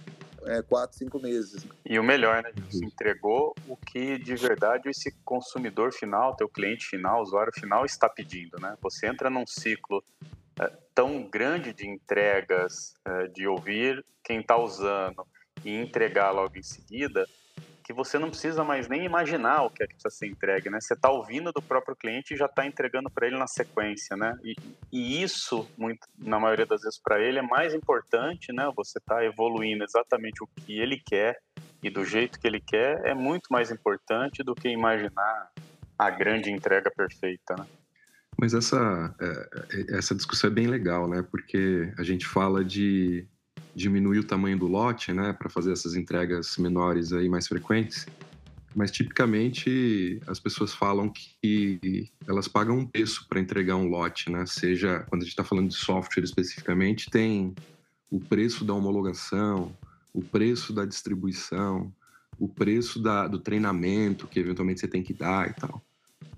é, 0.45 0.63
quatro, 0.63 0.97
cinco 0.97 1.19
meses. 1.19 1.67
E 1.85 1.99
o 1.99 2.03
melhor, 2.03 2.43
né? 2.43 2.53
Você 2.69 2.85
entregou 2.85 3.55
o 3.69 3.77
que 3.77 4.19
de 4.19 4.35
verdade 4.37 4.89
esse 4.89 5.13
consumidor 5.25 5.93
final, 5.93 6.35
teu 6.37 6.49
cliente 6.49 6.87
final, 6.87 7.23
usuário 7.23 7.53
final 7.53 7.85
está 7.85 8.09
pedindo, 8.09 8.59
né? 8.59 8.77
Você 8.81 9.07
entra 9.07 9.29
num 9.29 9.47
ciclo 9.47 10.03
tão 10.95 11.23
grande 11.23 11.73
de 11.73 11.89
entregas, 11.89 12.95
é, 13.05 13.27
de 13.29 13.47
ouvir 13.47 14.05
quem 14.25 14.41
está 14.41 14.57
usando 14.57 15.27
e 15.65 15.75
entregar 15.75 16.31
logo 16.31 16.59
em 16.59 16.63
seguida, 16.63 17.27
que 17.85 17.93
você 17.93 18.19
não 18.19 18.31
precisa 18.31 18.63
mais 18.63 18.89
nem 18.89 19.05
imaginar 19.05 19.65
o 19.65 19.71
que 19.71 19.83
é 19.83 19.87
que 19.87 19.95
precisa 19.95 20.15
ser 20.15 20.27
entregue, 20.29 20.71
né? 20.71 20.81
Você 20.81 20.95
está 20.95 21.11
ouvindo 21.11 21.51
do 21.51 21.61
próprio 21.61 21.97
cliente 21.97 22.35
e 22.35 22.37
já 22.37 22.47
está 22.47 22.65
entregando 22.65 23.11
para 23.11 23.27
ele 23.27 23.37
na 23.37 23.49
sequência, 23.49 24.17
né? 24.17 24.39
E, 24.45 24.55
e, 24.93 25.23
isso, 25.23 25.69
muito, 25.77 26.07
na 26.17 26.39
maioria 26.39 26.67
das 26.67 26.83
vezes, 26.83 27.01
para 27.03 27.21
ele 27.21 27.41
é 27.41 27.43
mais 27.43 27.75
importante, 27.75 28.53
né? 28.53 28.71
Você 28.77 28.99
está 28.99 29.25
evoluindo 29.25 29.83
exatamente 29.83 30.43
o 30.43 30.47
que 30.47 30.79
ele 30.79 31.03
quer 31.05 31.41
e 31.83 31.91
do 31.91 32.05
jeito 32.05 32.39
que 32.39 32.47
ele 32.47 32.61
quer 32.61 33.05
é 33.05 33.15
muito 33.15 33.49
mais 33.51 33.73
importante 33.73 34.43
do 34.45 34.55
que 34.55 34.69
imaginar 34.69 35.51
a 35.99 36.11
grande 36.11 36.53
entrega 36.53 36.91
perfeita, 36.91 37.57
né? 37.57 37.67
Mas 38.41 38.55
essa, 38.55 39.15
é, 39.21 39.99
essa 39.99 40.15
discussão 40.15 40.49
é 40.49 40.53
bem 40.53 40.67
legal, 40.67 41.07
né? 41.07 41.23
Porque 41.23 41.93
a 41.99 42.03
gente 42.03 42.25
fala 42.27 42.65
de 42.65 43.27
diminuir 43.75 44.21
o 44.21 44.25
tamanho 44.25 44.59
do 44.59 44.67
lote, 44.67 45.13
né? 45.13 45.35
Para 45.35 45.51
fazer 45.51 45.73
essas 45.73 45.95
entregas 45.95 46.57
menores 46.57 47.13
aí 47.13 47.29
mais 47.29 47.47
frequentes. 47.47 48.07
Mas 48.75 48.91
tipicamente 48.91 50.23
as 50.27 50.41
pessoas 50.41 50.73
falam 50.73 51.13
que 51.13 52.11
elas 52.27 52.49
pagam 52.49 52.79
um 52.79 52.87
preço 52.87 53.27
para 53.29 53.41
entregar 53.41 53.77
um 53.77 53.89
lote, 53.89 54.31
né? 54.31 54.47
Seja 54.47 55.01
quando 55.11 55.21
a 55.21 55.25
gente 55.25 55.33
está 55.33 55.45
falando 55.45 55.69
de 55.69 55.75
software 55.75 56.25
especificamente, 56.25 57.11
tem 57.11 57.55
o 58.11 58.19
preço 58.19 58.65
da 58.65 58.73
homologação, 58.73 59.71
o 60.15 60.23
preço 60.23 60.73
da 60.73 60.87
distribuição, 60.87 61.93
o 62.39 62.49
preço 62.49 63.03
da, 63.03 63.29
do 63.29 63.39
treinamento 63.39 64.27
que 64.27 64.41
eventualmente 64.41 64.81
você 64.81 64.89
tem 64.89 65.03
que 65.03 65.13
dar 65.13 65.51
e 65.51 65.53
tal. 65.53 65.83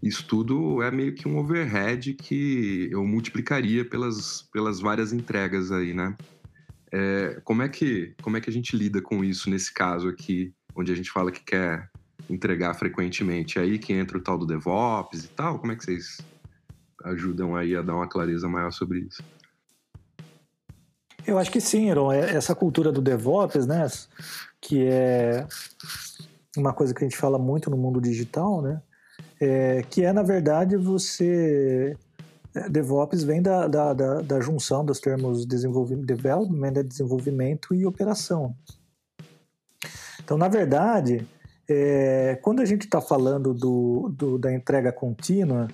Isso 0.02 0.26
tudo 0.26 0.82
é 0.82 0.90
meio 0.90 1.14
que 1.14 1.28
um 1.28 1.38
overhead 1.38 2.14
que 2.14 2.88
eu 2.90 3.04
multiplicaria 3.04 3.84
pelas, 3.84 4.42
pelas 4.52 4.80
várias 4.80 5.12
entregas 5.12 5.70
aí, 5.70 5.94
né? 5.94 6.16
É, 6.92 7.40
como, 7.44 7.62
é 7.62 7.68
que, 7.68 8.14
como 8.20 8.36
é 8.36 8.40
que 8.40 8.50
a 8.50 8.52
gente 8.52 8.76
lida 8.76 9.00
com 9.00 9.24
isso 9.24 9.48
nesse 9.48 9.72
caso 9.72 10.08
aqui, 10.08 10.52
onde 10.74 10.92
a 10.92 10.94
gente 10.94 11.10
fala 11.10 11.32
que 11.32 11.42
quer 11.42 11.88
entregar 12.28 12.74
frequentemente? 12.74 13.58
É 13.58 13.62
aí 13.62 13.78
que 13.78 13.92
entra 13.92 14.18
o 14.18 14.20
tal 14.20 14.36
do 14.36 14.46
DevOps 14.46 15.24
e 15.24 15.28
tal? 15.28 15.58
Como 15.58 15.72
é 15.72 15.76
que 15.76 15.84
vocês 15.84 16.18
ajudam 17.04 17.56
aí 17.56 17.74
a 17.74 17.82
dar 17.82 17.94
uma 17.94 18.08
clareza 18.08 18.48
maior 18.48 18.72
sobre 18.72 19.00
isso? 19.00 19.22
Eu 21.26 21.38
acho 21.38 21.50
que 21.50 21.60
sim, 21.60 21.88
Aaron. 21.88 22.12
É, 22.12 22.34
essa 22.34 22.54
cultura 22.54 22.90
do 22.90 23.00
DevOps, 23.00 23.66
né? 23.66 23.86
Que 24.60 24.84
é 24.84 25.46
uma 26.56 26.72
coisa 26.72 26.92
que 26.92 27.04
a 27.04 27.08
gente 27.08 27.16
fala 27.16 27.38
muito 27.38 27.70
no 27.70 27.76
mundo 27.76 28.00
digital, 28.00 28.60
né? 28.60 28.82
É, 29.42 29.82
que 29.90 30.04
é, 30.04 30.12
na 30.12 30.22
verdade, 30.22 30.76
você. 30.76 31.96
É, 32.54 32.68
DevOps 32.68 33.24
vem 33.24 33.42
da, 33.42 33.66
da, 33.66 33.92
da, 33.92 34.20
da 34.20 34.40
junção 34.40 34.84
dos 34.84 35.00
termos 35.00 35.44
desenvolvimento, 35.44 36.06
development, 36.06 36.70
né, 36.70 36.82
desenvolvimento 36.82 37.74
e 37.74 37.84
operação. 37.84 38.54
Então, 40.22 40.38
na 40.38 40.46
verdade, 40.48 41.26
é, 41.68 42.38
quando 42.40 42.60
a 42.60 42.64
gente 42.64 42.84
está 42.84 43.00
falando 43.00 43.52
do, 43.52 44.12
do, 44.16 44.38
da 44.38 44.52
entrega 44.52 44.92
contínua, 44.92 45.66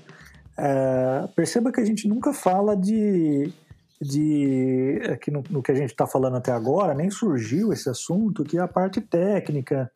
é, 0.56 1.28
perceba 1.37 1.70
que 1.70 1.80
a 1.80 1.84
gente 1.84 2.08
nunca 2.08 2.32
fala 2.32 2.75
de, 2.75 3.52
de 4.00 5.00
aqui 5.12 5.30
no, 5.30 5.44
no 5.50 5.62
que 5.62 5.72
a 5.72 5.75
gente 5.75 5.90
está 5.90 6.06
falando 6.06 6.37
até 6.37 6.52
agora, 6.52 6.94
nem 6.94 7.10
surgiu 7.10 7.72
esse 7.72 7.90
assunto, 7.90 8.44
que 8.44 8.56
é 8.56 8.60
a 8.60 8.68
parte 8.68 9.00
técnica, 9.00 9.90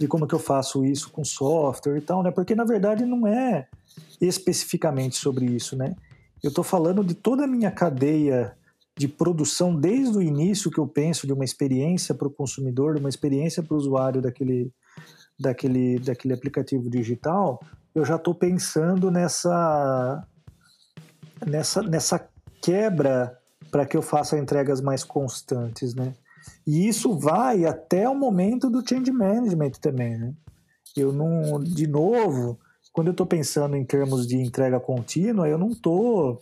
de 0.00 0.08
como 0.08 0.26
que 0.26 0.34
eu 0.34 0.38
faço 0.38 0.82
isso 0.82 1.10
com 1.10 1.22
software 1.22 1.98
e 1.98 2.00
tal, 2.00 2.22
né? 2.22 2.30
Porque 2.30 2.54
na 2.54 2.64
verdade 2.64 3.04
não 3.04 3.26
é 3.26 3.68
especificamente 4.18 5.16
sobre 5.16 5.44
isso, 5.44 5.76
né? 5.76 5.94
Eu 6.42 6.48
estou 6.48 6.64
falando 6.64 7.04
de 7.04 7.12
toda 7.14 7.44
a 7.44 7.46
minha 7.46 7.70
cadeia 7.70 8.56
de 8.96 9.06
produção 9.06 9.76
desde 9.76 10.16
o 10.16 10.22
início 10.22 10.70
que 10.70 10.78
eu 10.78 10.88
penso 10.88 11.26
de 11.26 11.34
uma 11.34 11.44
experiência 11.44 12.14
para 12.14 12.26
o 12.26 12.30
consumidor, 12.30 12.94
de 12.94 13.00
uma 13.00 13.10
experiência 13.10 13.62
para 13.62 13.74
o 13.74 13.76
usuário 13.76 14.22
daquele, 14.22 14.72
daquele, 15.38 15.98
daquele 15.98 16.32
aplicativo 16.32 16.88
digital, 16.88 17.60
eu 17.94 18.02
já 18.02 18.16
estou 18.16 18.34
pensando 18.34 19.10
nessa, 19.10 20.26
nessa, 21.46 21.82
nessa 21.82 22.26
quebra 22.62 23.38
para 23.70 23.84
que 23.84 23.98
eu 23.98 24.02
faça 24.02 24.38
entregas 24.38 24.80
mais 24.80 25.04
constantes, 25.04 25.94
né? 25.94 26.14
E 26.66 26.88
isso 26.88 27.18
vai 27.18 27.64
até 27.64 28.08
o 28.08 28.14
momento 28.14 28.68
do 28.70 28.86
change 28.86 29.10
management 29.10 29.72
também, 29.80 30.18
né? 30.18 30.34
Eu 30.96 31.12
não, 31.12 31.62
de 31.62 31.86
novo, 31.86 32.58
quando 32.92 33.08
eu 33.08 33.12
estou 33.12 33.26
pensando 33.26 33.76
em 33.76 33.84
termos 33.84 34.26
de 34.26 34.36
entrega 34.36 34.80
contínua, 34.80 35.48
eu 35.48 35.58
não 35.58 35.68
estou 35.68 36.40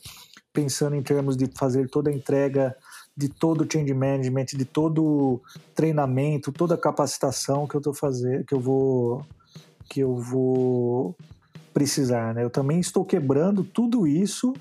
pensando 0.52 0.96
em 0.96 1.02
termos 1.02 1.36
de 1.36 1.46
fazer 1.54 1.88
toda 1.88 2.10
a 2.10 2.12
entrega 2.12 2.74
de 3.16 3.28
todo 3.28 3.62
o 3.62 3.68
change 3.70 3.92
management, 3.92 4.46
de 4.46 4.64
todo 4.64 5.42
treinamento, 5.74 6.52
toda 6.52 6.74
a 6.74 6.78
capacitação 6.78 7.66
que 7.66 7.74
eu 7.74 7.80
estou 7.80 7.92
fazendo, 7.92 8.44
que 8.44 8.54
eu 8.54 8.60
vou 8.60 9.24
que 9.88 10.00
eu 10.00 10.16
vou 10.16 11.16
precisar, 11.72 12.34
né? 12.34 12.44
Eu 12.44 12.50
também 12.50 12.78
estou 12.78 13.04
quebrando 13.04 13.64
tudo 13.64 14.06
isso 14.06 14.52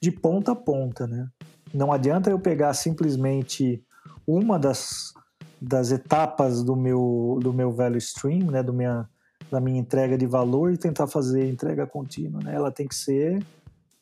de 0.00 0.10
ponta 0.10 0.52
a 0.52 0.56
ponta, 0.56 1.06
né? 1.06 1.28
Não 1.72 1.92
adianta 1.92 2.30
eu 2.30 2.38
pegar 2.38 2.74
simplesmente 2.74 3.82
uma 4.26 4.58
das, 4.58 5.12
das 5.60 5.90
etapas 5.90 6.62
do 6.62 6.76
meu, 6.76 7.38
do 7.42 7.52
meu 7.52 7.70
value 7.72 7.98
stream, 7.98 8.50
né, 8.50 8.62
do 8.62 8.72
minha, 8.72 9.08
da 9.50 9.60
minha 9.60 9.78
entrega 9.78 10.16
de 10.16 10.26
valor 10.26 10.72
e 10.72 10.78
tentar 10.78 11.06
fazer 11.06 11.48
entrega 11.48 11.86
contínua. 11.86 12.42
Né? 12.42 12.54
Ela 12.54 12.70
tem 12.70 12.86
que 12.86 12.94
ser 12.94 13.44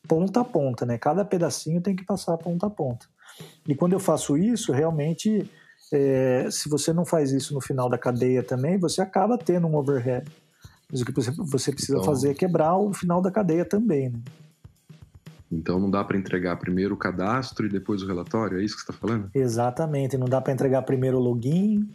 ponta 0.07 0.41
a 0.41 0.45
ponta, 0.45 0.85
né? 0.85 0.97
cada 0.97 1.23
pedacinho 1.23 1.81
tem 1.81 1.95
que 1.95 2.05
passar 2.05 2.37
ponta 2.37 2.67
a 2.67 2.69
ponta. 2.69 3.05
E 3.67 3.73
quando 3.73 3.93
eu 3.93 3.99
faço 3.99 4.37
isso, 4.37 4.71
realmente, 4.71 5.49
é, 5.91 6.47
se 6.51 6.69
você 6.69 6.93
não 6.93 7.05
faz 7.05 7.31
isso 7.31 7.53
no 7.53 7.61
final 7.61 7.89
da 7.89 7.97
cadeia 7.97 8.43
também, 8.43 8.77
você 8.77 9.01
acaba 9.01 9.37
tendo 9.37 9.67
um 9.67 9.75
overhead. 9.75 10.29
Mas 10.91 11.01
o 11.01 11.05
que 11.05 11.11
você, 11.11 11.31
você 11.31 11.71
precisa 11.71 11.97
então... 11.97 12.05
fazer 12.05 12.31
é 12.31 12.33
quebrar 12.33 12.77
o 12.77 12.93
final 12.93 13.21
da 13.21 13.31
cadeia 13.31 13.65
também. 13.65 14.09
Né? 14.09 14.19
Então 15.53 15.79
não 15.79 15.89
dá 15.89 16.03
para 16.03 16.17
entregar 16.17 16.57
primeiro 16.57 16.95
o 16.95 16.97
cadastro 16.97 17.65
e 17.65 17.69
depois 17.69 18.01
o 18.01 18.07
relatório, 18.07 18.59
é 18.59 18.63
isso 18.63 18.75
que 18.75 18.81
você 18.81 18.91
está 18.91 19.07
falando? 19.07 19.29
Exatamente, 19.33 20.17
não 20.17 20.27
dá 20.27 20.41
para 20.41 20.53
entregar 20.53 20.81
primeiro 20.81 21.17
o 21.17 21.21
login, 21.21 21.87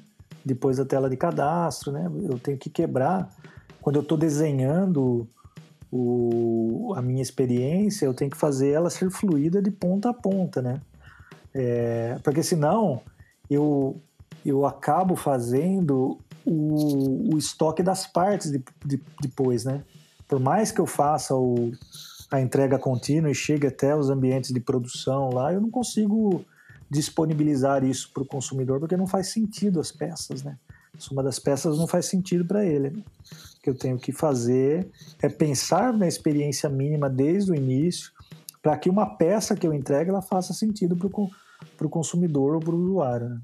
depois 0.45 0.79
a 0.79 0.85
tela 0.85 1.11
de 1.11 1.17
cadastro, 1.17 1.93
né? 1.93 2.11
Eu 2.29 2.39
tenho 2.39 2.57
que 2.57 2.71
quebrar. 2.71 3.29
Quando 3.81 3.97
eu 3.97 4.03
estou 4.03 4.17
desenhando 4.17 5.29
o, 5.91 6.93
a 6.97 7.03
minha 7.03 7.23
experiência, 7.23 8.07
eu 8.07 8.15
tenho 8.15 8.31
que 8.31 8.37
fazer 8.37 8.71
ela 8.71 8.91
ser 8.91 9.11
fluida 9.11 9.61
de 9.61 9.71
ponta 9.71 10.11
a 10.11 10.15
ponta, 10.15 10.63
né? 10.63 10.81
É, 11.53 12.19
porque 12.23 12.43
senão 12.43 13.03
eu, 13.51 14.01
eu 14.45 14.65
acabo 14.67 15.17
fazendo 15.17 16.19
o, 16.45 17.35
o 17.35 17.39
estoque 17.39 17.83
das 17.83 18.07
partes 18.07 18.51
de, 18.51 18.63
de, 18.85 19.01
depois, 19.21 19.65
né? 19.65 19.83
Por 20.29 20.39
mais 20.39 20.71
que 20.71 20.81
eu 20.81 20.87
faça 20.87 21.35
o, 21.35 21.73
a 22.31 22.41
entrega 22.41 22.79
contínua 22.79 23.31
e 23.31 23.35
chega 23.35 23.69
até 23.69 23.95
os 23.95 24.11
ambientes 24.11 24.53
de 24.53 24.61
produção 24.61 25.31
lá, 25.31 25.53
eu 25.53 25.61
não 25.61 25.71
consigo 25.71 26.45
disponibilizar 26.91 27.85
isso 27.85 28.11
para 28.13 28.23
o 28.23 28.27
consumidor 28.27 28.81
porque 28.81 28.97
não 28.97 29.07
faz 29.07 29.29
sentido 29.29 29.81
as 29.81 29.93
peças, 29.93 30.43
né? 30.43 30.59
Uma 31.13 31.23
das 31.23 31.39
peças 31.39 31.79
não 31.79 31.87
faz 31.87 32.07
sentido 32.07 32.45
para 32.45 32.65
ele. 32.65 32.91
Né? 32.91 33.03
O 33.59 33.63
que 33.63 33.71
eu 33.71 33.75
tenho 33.75 33.99
que 33.99 34.11
fazer 34.11 34.89
é 35.23 35.29
pensar 35.29 35.93
na 35.93 36.09
experiência 36.09 36.69
mínima 36.69 37.09
desde 37.09 37.53
o 37.53 37.55
início 37.55 38.11
para 38.61 38.77
que 38.77 38.91
uma 38.91 39.07
peça 39.07 39.55
que 39.55 39.67
eu 39.67 39.73
entregue 39.73 40.11
ela 40.11 40.23
faça 40.23 40.53
sentido 40.53 40.97
para 40.97 41.87
o 41.87 41.91
consumidor 41.91 42.55
ou 42.55 42.61
para 42.61 42.75
o 42.75 42.79
usuário. 42.79 43.29
Né? 43.29 43.41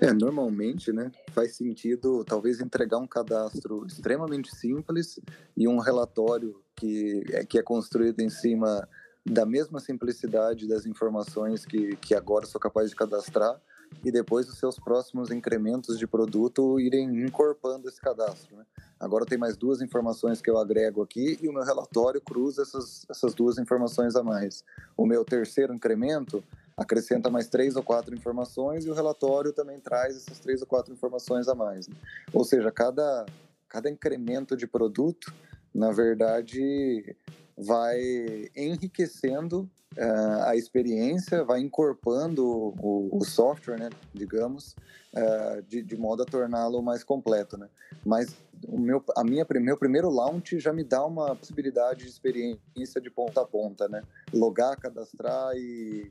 É, 0.00 0.12
normalmente, 0.12 0.92
né, 0.92 1.10
faz 1.32 1.56
sentido 1.56 2.24
talvez 2.24 2.60
entregar 2.60 2.98
um 2.98 3.06
cadastro 3.06 3.84
extremamente 3.86 4.54
simples 4.54 5.20
e 5.56 5.66
um 5.66 5.78
relatório 5.78 6.63
que 6.74 7.24
é, 7.30 7.44
que 7.44 7.58
é 7.58 7.62
construído 7.62 8.20
em 8.20 8.28
cima 8.28 8.88
da 9.24 9.46
mesma 9.46 9.80
simplicidade 9.80 10.68
das 10.68 10.84
informações 10.84 11.64
que, 11.64 11.96
que 11.96 12.14
agora 12.14 12.44
sou 12.46 12.60
capaz 12.60 12.90
de 12.90 12.96
cadastrar 12.96 13.58
e 14.04 14.10
depois 14.10 14.48
os 14.48 14.58
seus 14.58 14.78
próximos 14.78 15.30
incrementos 15.30 15.98
de 15.98 16.06
produto 16.06 16.80
irem 16.80 17.24
incorporando 17.24 17.88
esse 17.88 18.00
cadastro. 18.00 18.56
Né? 18.56 18.64
Agora 18.98 19.24
tem 19.24 19.38
mais 19.38 19.56
duas 19.56 19.80
informações 19.80 20.40
que 20.40 20.50
eu 20.50 20.58
agrego 20.58 21.02
aqui 21.02 21.38
e 21.40 21.48
o 21.48 21.52
meu 21.52 21.62
relatório 21.62 22.20
cruza 22.20 22.62
essas, 22.62 23.06
essas 23.08 23.34
duas 23.34 23.58
informações 23.58 24.16
a 24.16 24.22
mais. 24.22 24.64
O 24.96 25.06
meu 25.06 25.24
terceiro 25.24 25.72
incremento 25.72 26.42
acrescenta 26.76 27.30
mais 27.30 27.48
três 27.48 27.76
ou 27.76 27.82
quatro 27.82 28.14
informações 28.14 28.84
e 28.84 28.90
o 28.90 28.94
relatório 28.94 29.52
também 29.52 29.78
traz 29.78 30.16
essas 30.16 30.38
três 30.40 30.60
ou 30.60 30.66
quatro 30.66 30.92
informações 30.92 31.48
a 31.48 31.54
mais. 31.54 31.86
Né? 31.88 31.94
Ou 32.32 32.44
seja, 32.44 32.70
cada, 32.70 33.24
cada 33.68 33.88
incremento 33.88 34.56
de 34.56 34.66
produto, 34.66 35.32
na 35.74 35.90
verdade, 35.90 37.16
vai 37.56 38.50
enriquecendo 38.54 39.68
uh, 39.96 40.42
a 40.44 40.56
experiência, 40.56 41.44
vai 41.44 41.60
incorporando 41.60 42.46
o, 42.80 43.08
o 43.12 43.24
software, 43.24 43.78
né, 43.78 43.90
digamos, 44.12 44.76
uh, 45.14 45.62
de, 45.68 45.82
de 45.82 45.96
modo 45.96 46.22
a 46.22 46.26
torná-lo 46.26 46.82
mais 46.82 47.02
completo. 47.02 47.56
Né? 47.56 47.68
Mas 48.04 48.36
o 48.68 48.78
meu, 48.78 49.02
a 49.16 49.24
minha, 49.24 49.46
meu 49.60 49.76
primeiro 49.76 50.10
launch 50.10 50.58
já 50.58 50.72
me 50.72 50.84
dá 50.84 51.04
uma 51.04 51.34
possibilidade 51.36 52.04
de 52.04 52.10
experiência 52.10 53.00
de 53.00 53.10
ponta 53.10 53.42
a 53.42 53.44
ponta, 53.44 53.88
né? 53.88 54.02
Logar, 54.32 54.78
cadastrar 54.78 55.54
e 55.54 56.10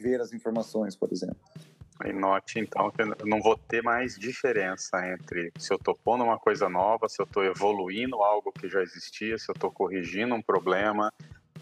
ver 0.00 0.20
as 0.20 0.32
informações, 0.32 0.96
por 0.96 1.12
exemplo. 1.12 1.36
E 2.04 2.12
note 2.12 2.58
então 2.58 2.90
que 2.90 3.02
eu 3.02 3.26
não 3.26 3.40
vou 3.40 3.56
ter 3.56 3.82
mais 3.82 4.16
diferença 4.16 5.06
entre 5.06 5.52
se 5.58 5.72
eu 5.72 5.76
estou 5.76 5.94
pondo 5.94 6.24
uma 6.24 6.38
coisa 6.38 6.68
nova, 6.68 7.08
se 7.08 7.20
eu 7.20 7.24
estou 7.24 7.44
evoluindo 7.44 8.16
algo 8.22 8.52
que 8.52 8.68
já 8.68 8.82
existia, 8.82 9.38
se 9.38 9.50
eu 9.50 9.54
estou 9.54 9.70
corrigindo 9.70 10.34
um 10.34 10.42
problema. 10.42 11.12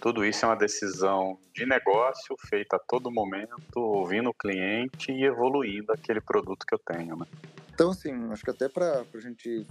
Tudo 0.01 0.25
isso 0.25 0.47
é 0.47 0.49
uma 0.49 0.57
decisão 0.57 1.39
de 1.55 1.67
negócio 1.67 2.35
feita 2.49 2.77
a 2.77 2.79
todo 2.79 3.11
momento, 3.11 3.77
ouvindo 3.77 4.31
o 4.31 4.35
cliente 4.35 5.13
e 5.13 5.25
evoluindo 5.25 5.93
aquele 5.93 6.23
produto 6.23 6.65
que 6.67 6.75
eu 6.75 6.79
tenho. 6.79 7.17
Né? 7.17 7.27
Então, 7.75 7.91
assim, 7.91 8.11
acho 8.33 8.43
que 8.43 8.51
até 8.51 8.67
para 8.67 9.05
a 9.13 9.21
gente 9.21 9.67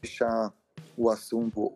fechar 0.00 0.50
o 0.96 1.10
assunto 1.10 1.74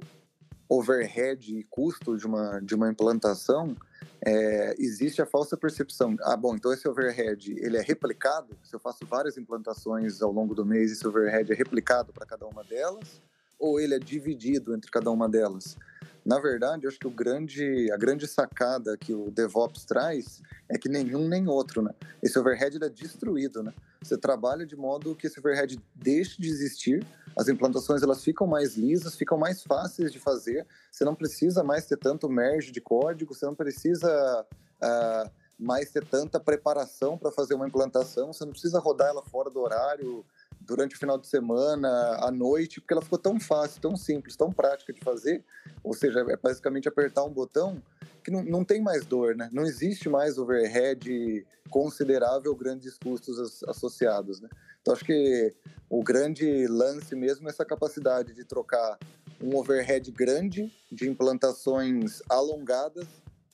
overhead 0.69 1.57
e 1.57 1.65
custo 1.65 2.17
de 2.17 2.27
uma, 2.27 2.61
de 2.61 2.75
uma 2.75 2.91
implantação, 2.91 3.77
é, 4.25 4.75
existe 4.79 5.23
a 5.23 5.27
falsa 5.27 5.57
percepção. 5.57 6.17
Ah, 6.23 6.37
bom, 6.37 6.55
então 6.55 6.73
esse 6.73 6.87
overhead 6.89 7.53
ele 7.59 7.77
é 7.77 7.83
replicado. 7.83 8.57
Se 8.63 8.75
eu 8.75 8.81
faço 8.81 9.07
várias 9.07 9.39
implantações 9.39 10.21
ao 10.21 10.31
longo 10.31 10.55
do 10.55 10.67
mês, 10.67 10.93
esse 10.93 11.07
overhead 11.07 11.51
é 11.51 11.55
replicado 11.55 12.13
para 12.13 12.27
cada 12.27 12.47
uma 12.47 12.63
delas, 12.65 13.23
ou 13.59 13.81
ele 13.81 13.95
é 13.95 13.99
dividido 13.99 14.75
entre 14.75 14.91
cada 14.91 15.11
uma 15.11 15.29
delas? 15.29 15.77
Na 16.29 16.39
verdade, 16.39 16.85
eu 16.85 16.91
acho 16.91 16.99
que 16.99 17.07
o 17.07 17.11
grande, 17.11 17.91
a 17.91 17.97
grande 17.97 18.29
sacada 18.29 18.99
que 18.99 19.15
o 19.15 19.31
DevOps 19.31 19.87
traz 19.87 20.43
é 20.69 20.77
que 20.77 20.87
nenhum 20.87 21.27
nem 21.27 21.49
outro, 21.49 21.81
né? 21.81 21.95
Esse 22.23 22.39
overhead 22.39 22.77
é 22.85 22.89
destruído, 22.91 23.63
né? 23.63 23.73
Você 24.03 24.15
trabalha 24.19 24.67
de 24.67 24.77
modo 24.77 25.15
que 25.15 25.27
esse 25.27 25.41
overhead 25.41 25.81
deixe 25.95 26.39
de 26.39 26.51
existir, 26.51 27.03
as 27.35 27.49
implantações 27.49 28.03
elas 28.03 28.23
ficam 28.23 28.47
mais 28.47 28.77
lisas, 28.77 29.17
ficam 29.17 29.39
mais 29.39 29.63
fáceis 29.63 30.13
de 30.13 30.19
fazer, 30.19 30.67
você 30.93 31.03
não 31.03 31.15
precisa 31.15 31.65
mais 31.65 31.87
ter 31.87 31.97
tanto 31.97 32.29
merge 32.29 32.73
de 32.73 32.81
código, 32.83 33.35
você 33.35 33.47
não 33.47 33.55
precisa 33.55 34.47
uh, 34.83 35.31
mais 35.59 35.91
ter 35.91 36.05
tanta 36.05 36.39
preparação 36.39 37.17
para 37.17 37.33
fazer 37.33 37.55
uma 37.55 37.67
implantação, 37.67 38.35
você 38.35 38.45
não 38.45 38.53
precisa 38.53 38.79
rodar 38.79 39.09
ela 39.09 39.23
fora 39.23 39.49
do 39.49 39.61
horário, 39.61 40.27
durante 40.69 40.95
o 40.95 40.99
final 40.99 41.17
de 41.17 41.27
semana, 41.27 41.89
à 42.21 42.31
noite, 42.31 42.79
porque 42.79 42.93
ela 42.93 43.01
ficou 43.01 43.19
tão 43.19 43.41
fácil, 43.41 43.81
tão 43.81 43.97
simples, 43.97 44.37
tão 44.37 44.53
prática 44.53 44.93
de 44.93 45.01
fazer, 45.01 45.43
ou 45.83 45.95
seja, 45.95 46.21
é 46.29 46.37
basicamente 46.37 46.87
apertar 46.87 47.25
um 47.25 47.33
botão 47.33 47.83
que 48.23 48.31
não, 48.31 48.45
não 48.45 48.63
tem 48.63 48.83
mais 48.83 49.07
dor, 49.07 49.35
né? 49.35 49.49
Não 49.51 49.63
existe 49.63 50.11
mais 50.11 50.37
overhead 50.37 51.47
considerável, 51.71 52.55
grandes 52.55 52.99
custos 52.99 53.65
associados, 53.67 54.43
né? 54.43 54.51
Então 54.83 54.93
acho 54.93 55.07
que 55.07 55.55
o 55.89 56.05
grande 56.05 56.67
lance 56.67 57.17
mesmo 57.17 57.49
é 57.49 57.51
essa 57.51 57.65
capacidade 57.65 58.35
de 58.35 58.45
trocar 58.45 58.99
um 59.41 59.57
overhead 59.57 60.11
grande 60.11 60.71
de 60.93 61.09
implantações 61.09 62.21
alongadas 62.29 63.07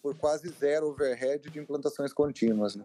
por 0.03 0.16
quase 0.16 0.48
zero 0.48 0.88
overhead 0.88 1.48
de 1.48 1.59
implantações 1.61 2.12
contínuas, 2.12 2.74
né? 2.74 2.85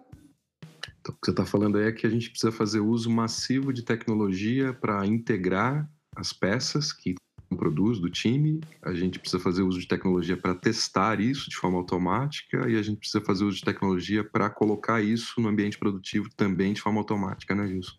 Então, 1.00 1.16
o 1.16 1.18
que 1.18 1.26
você 1.26 1.32
está 1.32 1.46
falando 1.46 1.78
aí 1.78 1.86
é 1.88 1.92
que 1.92 2.06
a 2.06 2.10
gente 2.10 2.30
precisa 2.30 2.52
fazer 2.52 2.80
uso 2.80 3.10
massivo 3.10 3.72
de 3.72 3.84
tecnologia 3.84 4.74
para 4.74 5.06
integrar 5.06 5.90
as 6.16 6.34
peças 6.34 6.92
que 6.92 7.16
produz 7.56 8.00
do 8.00 8.10
time, 8.10 8.62
a 8.82 8.94
gente 8.94 9.18
precisa 9.18 9.42
fazer 9.42 9.64
uso 9.64 9.80
de 9.80 9.88
tecnologia 9.88 10.38
para 10.38 10.54
testar 10.54 11.20
isso 11.20 11.50
de 11.50 11.56
forma 11.56 11.78
automática 11.78 12.70
e 12.70 12.78
a 12.78 12.82
gente 12.82 13.00
precisa 13.00 13.24
fazer 13.24 13.44
uso 13.44 13.58
de 13.58 13.66
tecnologia 13.66 14.24
para 14.24 14.50
colocar 14.50 15.02
isso 15.02 15.42
no 15.42 15.50
ambiente 15.50 15.78
produtivo 15.78 16.30
também 16.36 16.74
de 16.74 16.82
forma 16.82 17.00
automática, 17.00 17.56
né, 17.56 17.64
Wilson? 17.64 17.98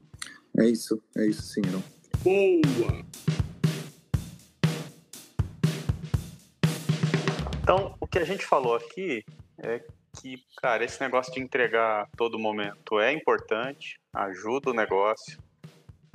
É 0.59 0.69
isso, 0.69 1.03
é 1.17 1.27
isso 1.27 1.43
sim, 1.43 1.63
não. 1.63 1.83
Boa! 2.23 3.05
Então, 7.63 7.97
o 8.01 8.07
que 8.07 8.19
a 8.19 8.25
gente 8.25 8.45
falou 8.45 8.75
aqui 8.75 9.25
é 9.59 9.85
que, 10.21 10.43
cara, 10.57 10.85
esse 10.85 11.01
negócio 11.01 11.33
de 11.33 11.41
entregar 11.41 12.03
a 12.03 12.17
todo 12.17 12.39
momento 12.39 12.99
é 13.01 13.13
importante, 13.13 13.99
ajuda 14.13 14.71
o 14.71 14.75
negócio. 14.75 15.39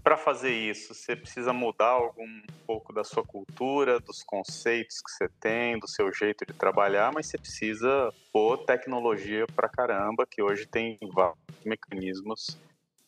Para 0.04 0.18
fazer 0.18 0.52
isso, 0.52 0.94
você 0.94 1.16
precisa 1.16 1.52
mudar 1.52 1.90
algum 1.90 2.42
pouco 2.68 2.94
da 2.94 3.04
sua 3.04 3.24
cultura, 3.24 4.00
dos 4.00 4.24
conceitos 4.24 5.02
que 5.02 5.12
você 5.12 5.28
tem, 5.40 5.80
do 5.80 5.88
seu 5.88 6.14
jeito 6.14 6.46
de 6.46 6.54
trabalhar, 6.54 7.12
mas 7.12 7.26
você 7.26 7.38
precisa 7.38 8.14
pôr 8.32 8.58
tecnologia 8.66 9.48
para 9.56 9.68
caramba, 9.68 10.28
que 10.30 10.44
hoje 10.44 10.68
tem 10.68 11.00
vários 11.12 11.40
mecanismos 11.66 12.58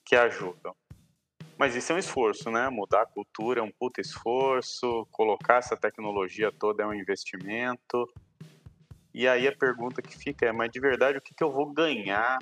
que 0.04 0.16
ajudam. 0.16 0.76
Mas 1.58 1.76
isso 1.76 1.92
é 1.92 1.96
um 1.96 2.00
esforço, 2.00 2.52
né? 2.52 2.70
Mudar 2.70 3.02
a 3.02 3.06
cultura 3.06 3.60
é 3.60 3.64
um 3.64 3.72
puta 3.72 4.00
esforço, 4.00 5.08
colocar 5.12 5.58
essa 5.58 5.76
tecnologia 5.76 6.52
toda 6.52 6.84
é 6.84 6.86
um 6.86 6.94
investimento. 6.94 8.08
E 9.18 9.28
aí 9.28 9.48
a 9.48 9.52
pergunta 9.52 10.00
que 10.00 10.16
fica 10.16 10.46
é, 10.46 10.52
mas 10.52 10.70
de 10.72 10.80
verdade, 10.80 11.18
o 11.18 11.22
que, 11.22 11.34
que 11.34 11.44
eu 11.44 11.52
vou 11.52 11.74
ganhar 11.74 12.38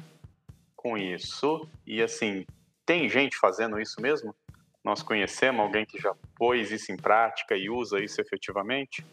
com 0.76 0.98
isso? 0.98 1.66
E 1.88 2.02
assim, 2.02 2.46
tem 2.86 3.08
gente 3.08 3.38
fazendo 3.38 3.80
isso 3.80 4.02
mesmo? 4.02 4.36
Nós 4.84 5.02
conhecemos 5.02 5.62
alguém 5.62 5.86
que 5.86 5.98
já 5.98 6.14
pôs 6.36 6.74
isso 6.74 6.92
em 6.92 6.98
prática 6.98 7.56
e 7.56 7.70
usa 7.70 8.04
isso 8.04 8.20
efetivamente? 8.20 9.06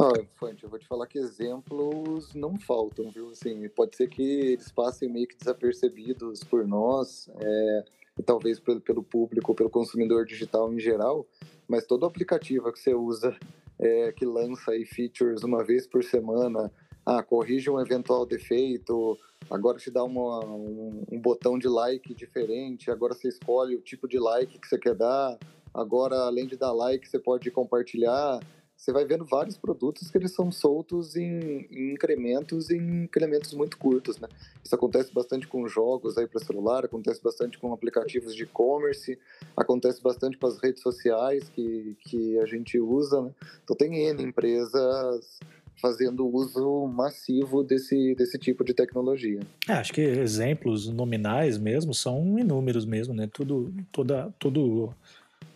Ah, 0.00 0.12
Infante, 0.20 0.62
eu 0.62 0.70
vou 0.70 0.78
te 0.78 0.86
falar 0.86 1.08
que 1.08 1.18
exemplos 1.18 2.32
não 2.32 2.56
faltam, 2.56 3.10
viu? 3.10 3.30
Assim, 3.30 3.68
pode 3.70 3.96
ser 3.96 4.08
que 4.08 4.22
eles 4.22 4.70
passem 4.70 5.08
meio 5.08 5.26
que 5.26 5.36
desapercebidos 5.36 6.44
por 6.44 6.64
nós, 6.64 7.28
é, 7.40 7.84
e 8.20 8.22
talvez 8.22 8.60
pelo 8.60 9.02
público, 9.02 9.52
pelo 9.52 9.68
consumidor 9.68 10.24
digital 10.24 10.72
em 10.72 10.78
geral, 10.78 11.26
mas 11.66 11.84
todo 11.84 12.06
aplicativo 12.06 12.72
que 12.72 12.78
você 12.78 12.94
usa 12.94 13.36
é, 13.80 14.12
que 14.12 14.24
lança 14.24 14.72
aí 14.72 14.84
features 14.84 15.42
uma 15.42 15.64
vez 15.64 15.86
por 15.86 16.02
semana, 16.02 16.70
ah, 17.06 17.22
corrige 17.22 17.70
um 17.70 17.80
eventual 17.80 18.26
defeito, 18.26 19.16
agora 19.50 19.78
te 19.78 19.90
dá 19.90 20.04
uma, 20.04 20.44
um, 20.44 21.04
um, 21.10 21.20
botão 21.20 21.58
de 21.58 21.68
like 21.68 22.12
diferente, 22.12 22.90
agora 22.90 23.14
você 23.14 23.28
escolhe 23.28 23.76
o 23.76 23.80
tipo 23.80 24.08
de 24.08 24.18
like 24.18 24.58
que 24.58 24.68
você 24.68 24.78
quer 24.78 24.94
dar, 24.94 25.38
agora 25.72 26.16
além 26.16 26.46
de 26.46 26.56
dar 26.56 26.72
like 26.72 27.08
você 27.08 27.18
pode 27.18 27.50
compartilhar, 27.50 28.40
você 28.78 28.92
vai 28.92 29.04
vendo 29.04 29.24
vários 29.24 29.58
produtos 29.58 30.08
que 30.08 30.16
eles 30.16 30.32
são 30.32 30.52
soltos 30.52 31.16
em, 31.16 31.66
em 31.68 31.92
incrementos 31.92 32.70
em 32.70 33.02
incrementos 33.04 33.52
muito 33.52 33.76
curtos, 33.76 34.18
né? 34.18 34.28
Isso 34.64 34.72
acontece 34.72 35.12
bastante 35.12 35.48
com 35.48 35.66
jogos 35.66 36.16
aí 36.16 36.28
para 36.28 36.40
celular, 36.40 36.84
acontece 36.84 37.20
bastante 37.20 37.58
com 37.58 37.72
aplicativos 37.72 38.36
de 38.36 38.44
e-commerce, 38.44 39.18
acontece 39.56 40.00
bastante 40.00 40.38
com 40.38 40.46
as 40.46 40.58
redes 40.62 40.80
sociais 40.80 41.48
que, 41.48 41.96
que 42.02 42.38
a 42.38 42.46
gente 42.46 42.78
usa, 42.78 43.20
né? 43.20 43.30
Então 43.64 43.76
tem 43.76 44.06
N 44.06 44.22
empresas 44.22 45.40
fazendo 45.82 46.26
uso 46.26 46.86
massivo 46.86 47.64
desse, 47.64 48.14
desse 48.14 48.38
tipo 48.38 48.64
de 48.64 48.74
tecnologia. 48.74 49.40
É, 49.68 49.72
acho 49.72 49.92
que 49.92 50.00
exemplos 50.00 50.88
nominais 50.88 51.58
mesmo 51.58 51.92
são 51.92 52.38
inúmeros 52.38 52.84
mesmo, 52.84 53.12
né? 53.12 53.28
Tudo, 53.32 53.72
toda, 53.90 54.32
todo 54.38 54.94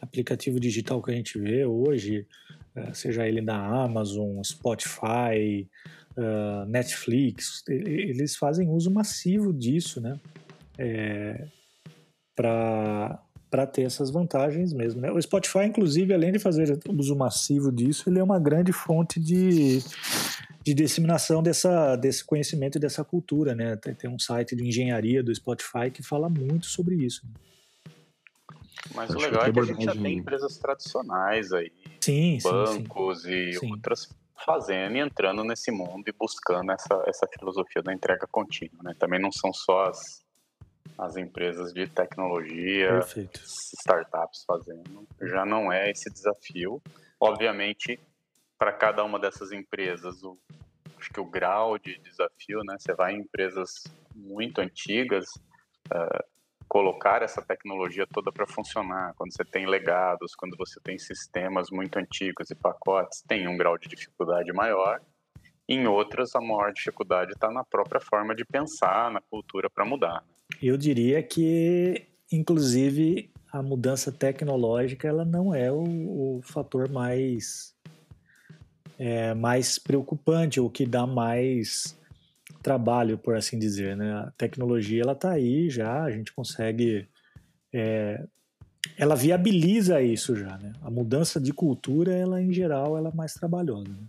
aplicativo 0.00 0.58
digital 0.58 1.00
que 1.00 1.12
a 1.12 1.14
gente 1.14 1.38
vê 1.38 1.64
hoje, 1.64 2.26
seja 2.94 3.26
ele 3.26 3.40
da 3.40 3.56
Amazon, 3.56 4.42
Spotify, 4.42 5.68
uh, 6.16 6.64
Netflix, 6.66 7.62
eles 7.68 8.36
fazem 8.36 8.68
uso 8.68 8.90
massivo 8.90 9.52
disso, 9.52 10.00
né? 10.00 10.18
É, 10.78 11.46
para 12.34 13.66
ter 13.70 13.82
essas 13.82 14.10
vantagens 14.10 14.72
mesmo. 14.72 15.00
Né? 15.00 15.10
O 15.10 15.20
Spotify, 15.20 15.64
inclusive, 15.66 16.14
além 16.14 16.32
de 16.32 16.38
fazer 16.38 16.78
uso 16.88 17.14
massivo 17.14 17.70
disso, 17.70 18.08
ele 18.08 18.18
é 18.18 18.22
uma 18.22 18.40
grande 18.40 18.72
fonte 18.72 19.20
de, 19.20 19.80
de 20.64 20.72
disseminação 20.72 21.42
dessa, 21.42 21.94
desse 21.96 22.24
conhecimento 22.24 22.78
e 22.78 22.80
dessa 22.80 23.04
cultura. 23.04 23.54
Né? 23.54 23.76
Tem, 23.76 23.94
tem 23.94 24.10
um 24.10 24.18
site 24.18 24.56
de 24.56 24.66
engenharia 24.66 25.22
do 25.22 25.34
Spotify 25.34 25.90
que 25.92 26.02
fala 26.02 26.30
muito 26.30 26.66
sobre 26.66 26.94
isso. 26.94 27.26
Né? 27.26 27.34
Mas 28.94 29.10
Acho 29.10 29.18
o 29.18 29.22
legal 29.22 29.46
é 29.46 29.52
que 29.52 29.60
a 29.60 29.64
gente 29.64 29.84
já 29.84 29.92
tem 29.92 30.18
empresas 30.18 30.58
tradicionais 30.58 31.52
aí, 31.52 31.72
sim, 32.00 32.38
bancos 32.42 33.22
sim, 33.22 33.28
sim. 33.28 33.34
e 33.34 33.52
sim. 33.54 33.70
outras 33.70 34.08
fazendo 34.44 34.96
e 34.96 35.00
entrando 35.00 35.44
nesse 35.44 35.70
mundo 35.70 36.02
e 36.06 36.12
buscando 36.12 36.72
essa, 36.72 37.02
essa 37.06 37.26
filosofia 37.26 37.82
da 37.82 37.92
entrega 37.92 38.26
contínua. 38.26 38.82
Né? 38.82 38.94
Também 38.98 39.20
não 39.20 39.30
são 39.30 39.52
só 39.52 39.84
as, 39.84 40.24
as 40.98 41.16
empresas 41.16 41.72
de 41.72 41.86
tecnologia, 41.86 42.88
Perfeito. 42.88 43.40
startups 43.44 44.44
fazendo. 44.46 45.06
Já 45.20 45.44
não 45.44 45.72
é 45.72 45.90
esse 45.90 46.10
desafio. 46.10 46.82
Obviamente, 47.20 47.98
para 48.58 48.72
cada 48.72 49.04
uma 49.04 49.18
dessas 49.18 49.52
empresas, 49.52 50.22
o, 50.22 50.38
acho 50.98 51.10
que 51.10 51.20
o 51.20 51.24
grau 51.24 51.78
de 51.78 51.98
desafio, 51.98 52.62
né? 52.64 52.76
Você 52.78 52.94
vai 52.94 53.14
em 53.14 53.20
empresas 53.20 53.84
muito 54.14 54.60
antigas, 54.60 55.26
uh, 55.92 56.24
colocar 56.72 57.20
essa 57.20 57.42
tecnologia 57.42 58.06
toda 58.06 58.32
para 58.32 58.46
funcionar. 58.46 59.12
Quando 59.18 59.30
você 59.30 59.44
tem 59.44 59.66
legados, 59.66 60.34
quando 60.34 60.56
você 60.56 60.80
tem 60.80 60.98
sistemas 60.98 61.68
muito 61.70 61.98
antigos 61.98 62.48
e 62.48 62.54
pacotes, 62.54 63.22
tem 63.28 63.46
um 63.46 63.58
grau 63.58 63.76
de 63.76 63.90
dificuldade 63.90 64.50
maior. 64.54 64.98
Em 65.68 65.86
outras, 65.86 66.34
a 66.34 66.40
maior 66.40 66.72
dificuldade 66.72 67.32
está 67.32 67.50
na 67.50 67.62
própria 67.62 68.00
forma 68.00 68.34
de 68.34 68.42
pensar, 68.46 69.10
na 69.10 69.20
cultura 69.20 69.68
para 69.68 69.84
mudar. 69.84 70.24
Eu 70.62 70.78
diria 70.78 71.22
que, 71.22 72.06
inclusive, 72.32 73.30
a 73.52 73.62
mudança 73.62 74.10
tecnológica 74.10 75.06
ela 75.06 75.26
não 75.26 75.54
é 75.54 75.70
o, 75.70 76.38
o 76.38 76.40
fator 76.42 76.88
mais 76.88 77.74
é, 78.98 79.34
mais 79.34 79.78
preocupante, 79.78 80.58
o 80.58 80.70
que 80.70 80.86
dá 80.86 81.06
mais 81.06 82.00
trabalho, 82.62 83.18
por 83.18 83.34
assim 83.34 83.58
dizer, 83.58 83.96
né? 83.96 84.12
A 84.12 84.32
tecnologia 84.36 85.02
ela 85.02 85.12
está 85.12 85.32
aí 85.32 85.68
já, 85.68 86.04
a 86.04 86.10
gente 86.10 86.32
consegue, 86.32 87.08
é, 87.72 88.24
ela 88.96 89.16
viabiliza 89.16 90.00
isso 90.00 90.36
já, 90.36 90.56
né? 90.58 90.72
A 90.80 90.90
mudança 90.90 91.40
de 91.40 91.52
cultura, 91.52 92.12
ela 92.12 92.40
em 92.40 92.52
geral, 92.52 92.96
ela 92.96 93.10
é 93.10 93.14
mais 93.14 93.34
trabalhosa. 93.34 93.88
Né? 93.88 94.06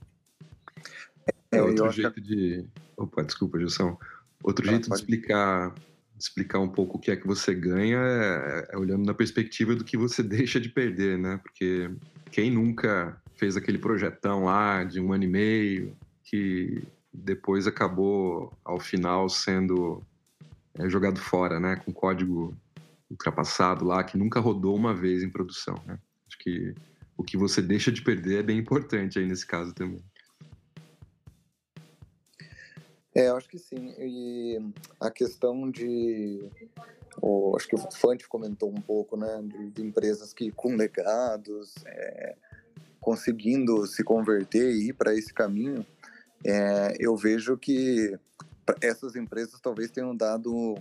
É 1.51 1.61
outro 1.61 1.91
jeito 1.91 2.13
que... 2.13 2.21
de, 2.21 2.65
opa, 2.95 3.23
desculpa, 3.23 3.59
Gilson, 3.59 3.97
outro 4.43 4.65
jeito 4.65 4.89
pode... 4.89 5.01
de 5.01 5.03
explicar, 5.03 5.73
explicar 6.17 6.59
um 6.59 6.69
pouco 6.69 6.97
o 6.97 6.99
que 6.99 7.11
é 7.11 7.15
que 7.15 7.27
você 7.27 7.53
ganha 7.53 7.99
é, 7.99 8.67
é 8.71 8.77
olhando 8.77 9.05
na 9.05 9.13
perspectiva 9.13 9.75
do 9.75 9.83
que 9.83 9.97
você 9.97 10.21
deixa 10.23 10.59
de 10.59 10.69
perder, 10.69 11.17
né? 11.17 11.39
Porque 11.41 11.91
quem 12.31 12.51
nunca 12.51 13.21
fez 13.35 13.57
aquele 13.57 13.77
projetão 13.77 14.45
lá 14.45 14.83
de 14.83 14.99
um 14.99 15.11
ano 15.11 15.23
e 15.23 15.27
meio 15.27 15.97
que 16.23 16.83
depois 17.13 17.67
acabou 17.67 18.51
ao 18.65 18.79
final 18.79 19.29
sendo 19.29 20.01
é, 20.75 20.89
jogado 20.89 21.19
fora, 21.19 21.59
né? 21.59 21.75
Com 21.75 21.93
código 21.93 22.55
ultrapassado 23.09 23.85
lá 23.85 24.03
que 24.03 24.17
nunca 24.17 24.39
rodou 24.39 24.75
uma 24.75 24.93
vez 24.93 25.21
em 25.21 25.29
produção, 25.29 25.75
né? 25.85 25.99
Acho 26.27 26.39
que 26.39 26.73
o 27.15 27.23
que 27.23 27.37
você 27.37 27.61
deixa 27.61 27.91
de 27.91 28.01
perder 28.01 28.39
é 28.39 28.43
bem 28.43 28.57
importante 28.57 29.19
aí 29.19 29.25
nesse 29.25 29.45
caso 29.45 29.73
também. 29.73 30.03
É, 33.15 33.29
acho 33.29 33.47
que 33.47 33.59
sim. 33.59 33.93
E 33.99 34.59
a 34.99 35.11
questão 35.11 35.69
de. 35.69 36.43
Oh, 37.21 37.53
acho 37.55 37.67
que 37.67 37.75
o 37.75 37.91
Fante 37.91 38.27
comentou 38.27 38.71
um 38.71 38.81
pouco, 38.81 39.15
né? 39.15 39.39
De, 39.43 39.69
de 39.69 39.81
empresas 39.83 40.33
que 40.33 40.51
com 40.51 40.75
legados, 40.75 41.75
é, 41.85 42.35
conseguindo 42.99 43.85
se 43.85 44.03
converter 44.03 44.73
e 44.73 44.89
ir 44.89 44.93
para 44.93 45.13
esse 45.13 45.31
caminho, 45.31 45.85
é, 46.45 46.95
eu 46.99 47.15
vejo 47.15 47.57
que 47.57 48.17
essas 48.81 49.15
empresas 49.15 49.59
talvez 49.59 49.91
tenham 49.91 50.15
dado 50.15 50.75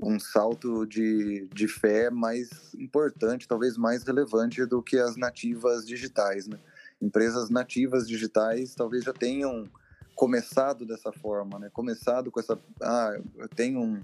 um 0.00 0.18
salto 0.18 0.86
de, 0.86 1.48
de 1.52 1.66
fé 1.66 2.08
mais 2.08 2.72
importante, 2.74 3.48
talvez 3.48 3.76
mais 3.76 4.04
relevante 4.04 4.64
do 4.64 4.82
que 4.82 4.96
as 4.96 5.16
nativas 5.16 5.84
digitais, 5.84 6.46
né? 6.46 6.58
Empresas 7.02 7.50
nativas 7.50 8.06
digitais 8.08 8.74
talvez 8.74 9.04
já 9.04 9.12
tenham 9.12 9.68
começado 10.14 10.86
dessa 10.86 11.12
forma, 11.12 11.58
né? 11.58 11.68
Começado 11.72 12.30
com 12.30 12.38
essa, 12.38 12.58
ah, 12.80 13.18
eu 13.36 13.48
tenho 13.48 13.80
um, 13.80 14.00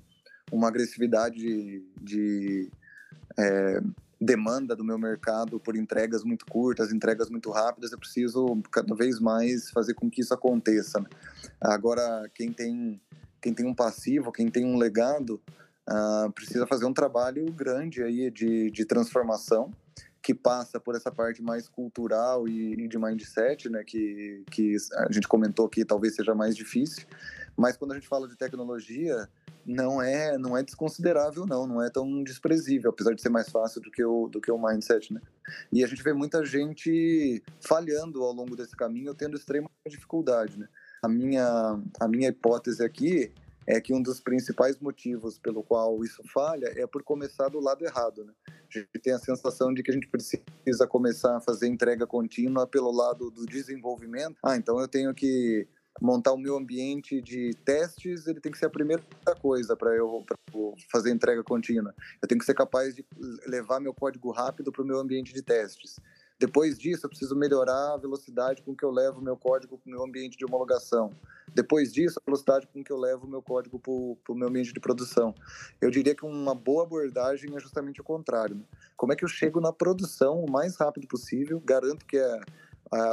uma 0.50 0.68
agressividade 0.68 1.36
de, 1.36 1.84
de 2.00 2.70
é, 3.38 3.80
demanda 4.24 4.74
do 4.74 4.84
meu 4.84 4.98
mercado 4.98 5.60
por 5.60 5.76
entregas 5.76 6.24
muito 6.24 6.46
curtas, 6.46 6.92
entregas 6.92 7.28
muito 7.28 7.50
rápidas, 7.50 7.92
eu 7.92 7.98
preciso 7.98 8.62
cada 8.70 8.94
vez 8.94 9.20
mais 9.20 9.70
fazer 9.70 9.94
com 9.94 10.10
que 10.10 10.22
isso 10.22 10.32
aconteça. 10.32 10.98
Né? 11.00 11.06
Agora, 11.60 12.28
quem 12.34 12.52
tem 12.52 13.00
quem 13.40 13.52
tem 13.52 13.66
um 13.66 13.74
passivo, 13.74 14.32
quem 14.32 14.48
tem 14.48 14.64
um 14.64 14.78
legado, 14.78 15.38
uh, 15.86 16.32
precisa 16.32 16.66
fazer 16.66 16.86
um 16.86 16.94
trabalho 16.94 17.44
grande 17.52 18.02
aí 18.02 18.30
de, 18.30 18.70
de 18.70 18.86
transformação 18.86 19.70
que 20.22 20.32
passa 20.32 20.80
por 20.80 20.94
essa 20.94 21.12
parte 21.12 21.42
mais 21.42 21.68
cultural 21.68 22.48
e, 22.48 22.72
e, 22.72 22.88
de 22.88 22.98
mindset, 22.98 23.68
né, 23.68 23.84
que, 23.84 24.42
que 24.50 24.76
a 24.94 25.12
gente 25.12 25.28
comentou 25.28 25.66
aqui, 25.66 25.84
talvez 25.84 26.14
seja 26.14 26.34
mais 26.34 26.56
difícil, 26.56 27.06
mas 27.54 27.76
quando 27.76 27.92
a 27.92 27.94
gente 27.96 28.08
fala 28.08 28.26
de 28.26 28.34
tecnologia, 28.34 29.28
não 29.66 30.02
é 30.02 30.36
não 30.38 30.56
é 30.56 30.62
desconsiderável 30.62 31.46
não, 31.46 31.66
não 31.66 31.82
é 31.82 31.90
tão 31.90 32.22
desprezível, 32.22 32.90
apesar 32.90 33.14
de 33.14 33.22
ser 33.22 33.28
mais 33.28 33.48
fácil 33.48 33.80
do 33.80 33.90
que 33.90 34.04
o 34.04 34.28
do 34.28 34.40
que 34.40 34.50
o 34.50 34.58
mindset, 34.58 35.12
né? 35.12 35.20
E 35.72 35.84
a 35.84 35.86
gente 35.86 36.02
vê 36.02 36.12
muita 36.12 36.44
gente 36.44 37.42
falhando 37.60 38.22
ao 38.22 38.32
longo 38.32 38.56
desse 38.56 38.76
caminho, 38.76 39.14
tendo 39.14 39.36
extrema 39.36 39.70
dificuldade, 39.86 40.58
né? 40.58 40.68
A 41.02 41.08
minha 41.08 41.80
a 42.00 42.08
minha 42.08 42.28
hipótese 42.28 42.82
aqui 42.84 43.32
é 43.66 43.80
que 43.80 43.94
um 43.94 44.02
dos 44.02 44.20
principais 44.20 44.78
motivos 44.78 45.38
pelo 45.38 45.62
qual 45.62 46.02
isso 46.04 46.22
falha 46.32 46.72
é 46.76 46.86
por 46.86 47.02
começar 47.02 47.48
do 47.48 47.60
lado 47.60 47.84
errado. 47.84 48.24
Né? 48.24 48.32
A 48.48 48.78
gente 48.78 48.88
tem 49.02 49.12
a 49.12 49.18
sensação 49.18 49.72
de 49.72 49.82
que 49.82 49.90
a 49.90 49.94
gente 49.94 50.08
precisa 50.08 50.86
começar 50.88 51.36
a 51.36 51.40
fazer 51.40 51.66
entrega 51.66 52.06
contínua 52.06 52.66
pelo 52.66 52.90
lado 52.90 53.30
do 53.30 53.46
desenvolvimento. 53.46 54.36
Ah, 54.42 54.56
então 54.56 54.78
eu 54.78 54.88
tenho 54.88 55.14
que 55.14 55.66
montar 56.00 56.32
o 56.32 56.38
meu 56.38 56.56
ambiente 56.56 57.20
de 57.20 57.50
testes, 57.64 58.26
ele 58.26 58.40
tem 58.40 58.50
que 58.50 58.58
ser 58.58 58.66
a 58.66 58.70
primeira 58.70 59.02
coisa 59.40 59.76
para 59.76 59.94
eu, 59.94 60.24
eu, 60.52 60.74
fazer 60.90 61.10
entrega 61.10 61.42
contínua. 61.42 61.94
Eu 62.20 62.28
tenho 62.28 62.38
que 62.38 62.44
ser 62.44 62.54
capaz 62.54 62.94
de 62.94 63.04
levar 63.46 63.80
meu 63.80 63.94
código 63.94 64.30
rápido 64.30 64.72
para 64.72 64.82
o 64.82 64.86
meu 64.86 64.98
ambiente 64.98 65.32
de 65.32 65.42
testes. 65.42 65.96
Depois 66.38 66.76
disso, 66.78 67.06
eu 67.06 67.10
preciso 67.10 67.36
melhorar 67.36 67.94
a 67.94 67.96
velocidade 67.96 68.60
com 68.62 68.74
que 68.74 68.84
eu 68.84 68.90
levo 68.90 69.20
meu 69.20 69.36
código 69.36 69.78
para 69.78 69.88
o 69.88 69.90
meu 69.90 70.04
ambiente 70.04 70.36
de 70.36 70.44
homologação. 70.44 71.14
Depois 71.54 71.92
disso, 71.92 72.18
a 72.20 72.24
velocidade 72.26 72.66
com 72.66 72.82
que 72.82 72.92
eu 72.92 72.98
levo 72.98 73.26
meu 73.26 73.40
código 73.40 73.78
para 73.78 74.32
o 74.32 74.34
meu 74.34 74.48
ambiente 74.48 74.72
de 74.72 74.80
produção. 74.80 75.32
Eu 75.80 75.90
diria 75.90 76.14
que 76.14 76.26
uma 76.26 76.54
boa 76.54 76.82
abordagem 76.82 77.54
é 77.54 77.60
justamente 77.60 78.00
o 78.00 78.04
contrário. 78.04 78.56
Né? 78.56 78.64
Como 78.96 79.12
é 79.12 79.16
que 79.16 79.24
eu 79.24 79.28
chego 79.28 79.60
na 79.60 79.72
produção 79.72 80.44
o 80.44 80.50
mais 80.50 80.76
rápido 80.76 81.06
possível? 81.06 81.62
Garanto 81.64 82.04
que 82.04 82.16
é 82.16 82.40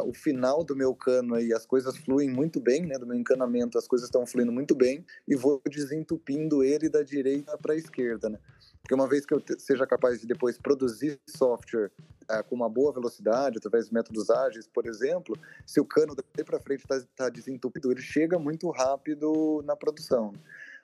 o 0.05 0.13
final 0.13 0.63
do 0.63 0.75
meu 0.75 0.93
cano 0.93 1.35
aí, 1.35 1.53
as 1.53 1.65
coisas 1.65 1.97
fluem 1.97 2.29
muito 2.29 2.59
bem, 2.59 2.85
né? 2.85 2.97
Do 2.97 3.07
meu 3.07 3.17
encanamento, 3.17 3.77
as 3.77 3.87
coisas 3.87 4.07
estão 4.07 4.25
fluindo 4.25 4.51
muito 4.51 4.75
bem 4.75 5.05
e 5.27 5.35
vou 5.35 5.61
desentupindo 5.69 6.63
ele 6.63 6.89
da 6.89 7.01
direita 7.01 7.57
para 7.57 7.73
a 7.73 7.77
esquerda, 7.77 8.29
né? 8.29 8.37
Porque 8.81 8.93
uma 8.93 9.07
vez 9.07 9.25
que 9.25 9.33
eu 9.33 9.41
seja 9.57 9.85
capaz 9.85 10.19
de 10.19 10.27
depois 10.27 10.57
produzir 10.57 11.19
software 11.27 11.91
uh, 12.29 12.43
com 12.49 12.55
uma 12.55 12.69
boa 12.69 12.91
velocidade, 12.91 13.57
através 13.57 13.87
de 13.87 13.93
métodos 13.93 14.29
ágeis, 14.29 14.67
por 14.67 14.85
exemplo, 14.85 15.37
se 15.65 15.79
o 15.79 15.85
cano 15.85 16.15
daí 16.15 16.43
para 16.43 16.59
frente 16.59 16.81
está 16.81 17.01
tá 17.15 17.29
desentupido, 17.29 17.91
ele 17.91 18.01
chega 18.01 18.37
muito 18.39 18.69
rápido 18.71 19.63
na 19.65 19.75
produção. 19.75 20.33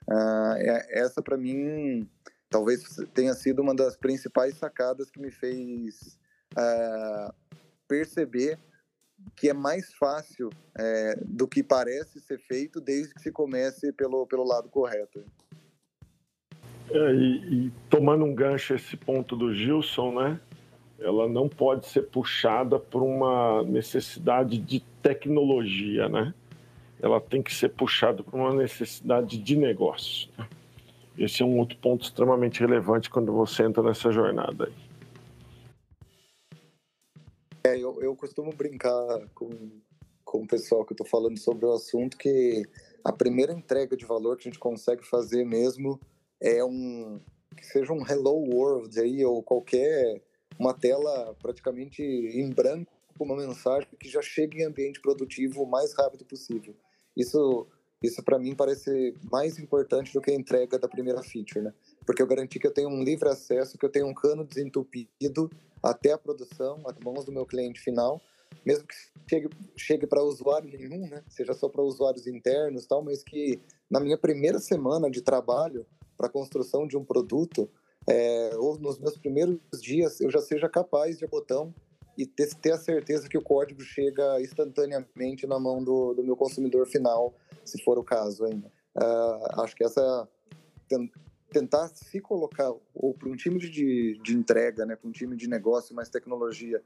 Uh, 0.08 0.54
é, 0.56 1.00
essa, 1.00 1.20
para 1.20 1.36
mim, 1.36 2.08
talvez 2.48 2.84
tenha 3.12 3.34
sido 3.34 3.60
uma 3.60 3.74
das 3.74 3.96
principais 3.96 4.56
sacadas 4.56 5.10
que 5.10 5.20
me 5.20 5.30
fez 5.30 6.18
perceber 7.86 8.58
que 9.36 9.48
é 9.48 9.54
mais 9.54 9.92
fácil 9.94 10.50
é, 10.76 11.18
do 11.24 11.46
que 11.46 11.62
parece 11.62 12.20
ser 12.20 12.38
feito 12.38 12.80
desde 12.80 13.14
que 13.14 13.22
se 13.22 13.32
comece 13.32 13.92
pelo, 13.92 14.26
pelo 14.26 14.44
lado 14.44 14.68
correto. 14.68 15.24
É, 16.90 17.14
e, 17.14 17.66
e, 17.66 17.72
tomando 17.90 18.24
um 18.24 18.34
gancho 18.34 18.74
esse 18.74 18.96
ponto 18.96 19.36
do 19.36 19.52
Gilson, 19.52 20.12
né? 20.12 20.40
Ela 20.98 21.28
não 21.28 21.48
pode 21.48 21.86
ser 21.86 22.02
puxada 22.02 22.78
por 22.78 23.02
uma 23.02 23.62
necessidade 23.62 24.58
de 24.58 24.80
tecnologia, 25.02 26.08
né? 26.08 26.34
Ela 27.00 27.20
tem 27.20 27.40
que 27.40 27.54
ser 27.54 27.68
puxada 27.68 28.22
por 28.22 28.34
uma 28.34 28.52
necessidade 28.52 29.38
de 29.38 29.56
negócio. 29.56 30.28
Né? 30.36 30.48
Esse 31.16 31.42
é 31.42 31.46
um 31.46 31.58
outro 31.58 31.76
ponto 31.78 32.04
extremamente 32.04 32.60
relevante 32.60 33.08
quando 33.08 33.32
você 33.32 33.62
entra 33.62 33.82
nessa 33.82 34.10
jornada 34.10 34.64
aí. 34.64 34.87
Eu, 37.80 38.00
eu 38.02 38.14
costumo 38.16 38.52
brincar 38.52 39.28
com, 39.34 39.50
com 40.24 40.42
o 40.42 40.46
pessoal 40.46 40.84
que 40.84 40.92
eu 40.92 40.96
tô 40.96 41.04
falando 41.04 41.38
sobre 41.38 41.64
o 41.66 41.72
assunto 41.72 42.16
que 42.16 42.62
a 43.04 43.12
primeira 43.12 43.52
entrega 43.52 43.96
de 43.96 44.04
valor 44.04 44.36
que 44.36 44.48
a 44.48 44.50
gente 44.50 44.58
consegue 44.58 45.04
fazer 45.06 45.44
mesmo 45.44 46.00
é 46.40 46.64
um 46.64 47.20
que 47.56 47.66
seja 47.66 47.92
um 47.92 48.06
hello 48.06 48.44
world 48.54 49.00
aí 49.00 49.24
ou 49.24 49.42
qualquer 49.42 50.22
uma 50.58 50.72
tela 50.72 51.34
praticamente 51.42 52.02
em 52.02 52.50
branco 52.50 52.92
com 53.18 53.24
uma 53.24 53.36
mensagem 53.36 53.88
que 53.98 54.08
já 54.08 54.22
chegue 54.22 54.62
em 54.62 54.64
ambiente 54.64 55.00
produtivo 55.00 55.62
o 55.62 55.66
mais 55.66 55.92
rápido 55.92 56.24
possível. 56.24 56.74
Isso 57.16 57.66
isso 58.02 58.22
para 58.22 58.38
mim 58.38 58.54
parece 58.54 59.14
mais 59.30 59.58
importante 59.58 60.12
do 60.12 60.20
que 60.20 60.30
a 60.30 60.34
entrega 60.34 60.78
da 60.78 60.88
primeira 60.88 61.20
feature, 61.22 61.64
né? 61.64 61.74
Porque 62.08 62.22
eu 62.22 62.26
garanti 62.26 62.58
que 62.58 62.66
eu 62.66 62.72
tenho 62.72 62.88
um 62.88 63.04
livre 63.04 63.28
acesso, 63.28 63.76
que 63.76 63.84
eu 63.84 63.90
tenho 63.90 64.06
um 64.06 64.14
cano 64.14 64.42
desentupido 64.42 65.50
até 65.82 66.12
a 66.12 66.16
produção, 66.16 66.80
às 66.86 66.98
mãos 67.00 67.26
do 67.26 67.30
meu 67.30 67.44
cliente 67.44 67.78
final, 67.82 68.18
mesmo 68.64 68.86
que 68.86 68.94
chegue, 69.28 69.50
chegue 69.76 70.06
para 70.06 70.22
usuário 70.22 70.70
nenhum, 70.70 71.06
né? 71.06 71.22
Seja 71.28 71.52
só 71.52 71.68
para 71.68 71.82
usuários 71.82 72.26
internos, 72.26 72.86
tal, 72.86 73.02
mas 73.02 73.22
que 73.22 73.60
na 73.90 74.00
minha 74.00 74.16
primeira 74.16 74.58
semana 74.58 75.10
de 75.10 75.20
trabalho 75.20 75.84
para 76.16 76.28
a 76.28 76.30
construção 76.30 76.86
de 76.86 76.96
um 76.96 77.04
produto, 77.04 77.68
é, 78.08 78.52
ou 78.56 78.78
nos 78.78 78.98
meus 78.98 79.18
primeiros 79.18 79.60
dias, 79.78 80.18
eu 80.18 80.30
já 80.30 80.40
seja 80.40 80.66
capaz 80.66 81.18
de 81.18 81.26
botão 81.26 81.74
e 82.16 82.24
ter, 82.24 82.54
ter, 82.54 82.72
a 82.72 82.78
certeza 82.78 83.28
que 83.28 83.36
o 83.36 83.42
código 83.42 83.82
chega 83.82 84.40
instantaneamente 84.40 85.46
na 85.46 85.58
mão 85.58 85.84
do, 85.84 86.14
do 86.14 86.24
meu 86.24 86.38
consumidor 86.38 86.86
final, 86.86 87.34
se 87.66 87.84
for 87.84 87.98
o 87.98 88.02
caso 88.02 88.46
ainda. 88.46 88.72
Uh, 88.96 89.60
acho 89.60 89.76
que 89.76 89.84
essa 89.84 90.26
tentar 91.50 91.88
se 91.88 92.20
colocar 92.20 92.72
ou 92.94 93.14
para 93.14 93.28
um 93.28 93.36
time 93.36 93.58
de, 93.58 94.18
de 94.22 94.36
entrega, 94.36 94.84
né, 94.84 94.96
para 94.96 95.08
um 95.08 95.12
time 95.12 95.36
de 95.36 95.48
negócio 95.48 95.94
mais 95.94 96.08
tecnologia, 96.08 96.82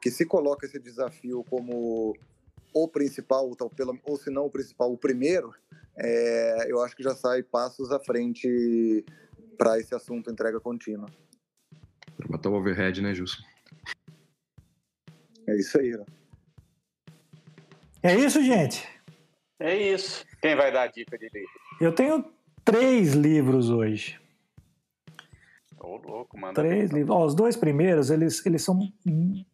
que 0.00 0.10
se 0.10 0.26
coloca 0.26 0.66
esse 0.66 0.78
desafio 0.78 1.44
como 1.44 2.14
o 2.72 2.88
principal, 2.88 3.48
ou, 3.48 3.70
pela, 3.70 3.94
ou 4.04 4.16
se 4.16 4.30
não 4.30 4.46
o 4.46 4.50
principal, 4.50 4.92
o 4.92 4.98
primeiro, 4.98 5.54
é, 5.96 6.70
eu 6.70 6.82
acho 6.82 6.96
que 6.96 7.02
já 7.02 7.14
sai 7.14 7.42
passos 7.42 7.90
à 7.92 8.00
frente 8.00 9.04
para 9.56 9.78
esse 9.78 9.94
assunto 9.94 10.30
entrega 10.30 10.60
contínua. 10.60 11.08
Para 12.16 12.28
matar 12.28 12.50
o 12.50 12.54
overhead, 12.54 13.00
né, 13.00 13.14
Gilson? 13.14 13.42
É 15.46 15.56
isso 15.56 15.78
aí. 15.78 15.90
Né? 15.90 16.04
É 18.02 18.14
isso, 18.16 18.42
gente? 18.42 18.86
É 19.60 19.74
isso. 19.76 20.24
Quem 20.42 20.56
vai 20.56 20.72
dar 20.72 20.82
a 20.82 20.86
dica 20.88 21.16
de 21.16 21.28
livro? 21.32 21.50
Eu 21.80 21.94
tenho 21.94 22.33
três 22.64 23.12
livros 23.14 23.70
hoje. 23.70 24.18
Ô, 25.78 25.96
louco, 25.96 26.38
mano. 26.38 26.54
Três 26.54 26.90
livros. 26.90 27.14
Ó, 27.14 27.24
os 27.24 27.34
dois 27.34 27.56
primeiros, 27.56 28.10
eles, 28.10 28.44
eles 28.46 28.62
são 28.62 28.80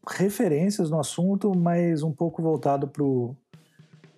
referências 0.08 0.90
no 0.90 1.00
assunto, 1.00 1.54
mas 1.54 2.02
um 2.02 2.12
pouco 2.12 2.42
voltado 2.42 2.86
para 2.88 3.04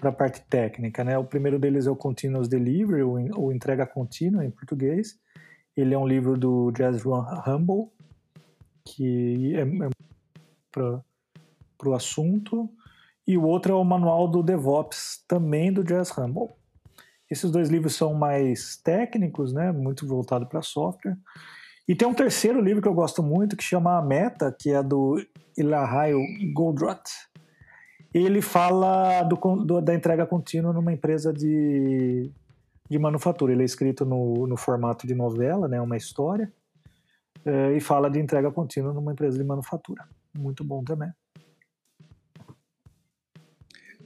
para 0.03 0.11
a 0.11 0.13
parte 0.13 0.41
técnica, 0.51 1.05
né? 1.05 1.17
O 1.17 1.23
primeiro 1.23 1.61
deles 1.61 1.87
é 1.87 1.91
o 1.91 1.95
Continuous 1.95 2.49
Delivery, 2.49 3.03
ou 3.03 3.53
entrega 3.53 3.87
contínua 3.87 4.45
em 4.45 4.51
português, 4.51 5.17
Ele 5.77 5.95
é 5.95 5.99
um 5.99 6.09
livro 6.09 6.37
do 6.37 6.73
Jazz 6.73 7.05
Humble, 7.07 7.89
que 8.85 9.55
é, 9.55 9.61
é 9.61 9.91
para 10.73 11.89
o 11.89 11.95
assunto. 11.95 12.69
E 13.25 13.39
o 13.39 13.45
outro 13.45 13.73
é 13.73 13.77
o 13.77 13.85
Manual 13.85 14.27
do 14.27 14.43
DevOps, 14.43 15.25
também 15.29 15.73
do 15.73 15.85
Jazz 15.85 16.11
Humble. 16.19 16.49
Esses 17.33 17.51
dois 17.51 17.71
livros 17.71 17.95
são 17.95 18.13
mais 18.13 18.77
técnicos, 18.77 19.55
né, 19.55 19.73
muito 19.73 20.07
voltado 20.07 20.47
para 20.47 20.61
software. 20.61 21.17
E 21.89 21.95
tem 21.95 22.07
um 22.07 22.13
terceiro 22.13 22.61
livro 22.61 22.83
que 22.83 22.89
eu 22.89 22.93
gosto 22.93 23.23
muito, 23.23 23.57
que 23.57 23.65
chama 23.65 23.97
A 23.97 24.03
Meta, 24.03 24.55
que 24.57 24.71
é 24.71 24.83
do 24.83 25.19
Ilahayo 25.57 26.21
Goldratt. 26.53 27.11
Ele 28.13 28.43
fala 28.43 29.23
do, 29.23 29.37
do, 29.65 29.81
da 29.81 29.95
entrega 29.95 30.27
contínua 30.27 30.75
numa 30.75 30.93
empresa 30.93 31.33
de, 31.33 32.31
de 32.91 32.99
manufatura. 32.99 33.53
Ele 33.53 33.63
é 33.63 33.65
escrito 33.65 34.05
no, 34.05 34.47
no 34.47 34.57
formato 34.59 35.07
de 35.07 35.15
novela, 35.15 35.67
né, 35.67 35.81
uma 35.81 35.97
história, 35.97 36.53
é, 37.47 37.73
e 37.73 37.81
fala 37.81 38.11
de 38.11 38.21
entrega 38.21 38.51
contínua 38.53 38.93
numa 38.93 39.13
empresa 39.13 39.39
de 39.39 39.45
manufatura. 39.45 40.07
Muito 40.35 40.63
bom 40.63 40.85
também. 40.85 41.11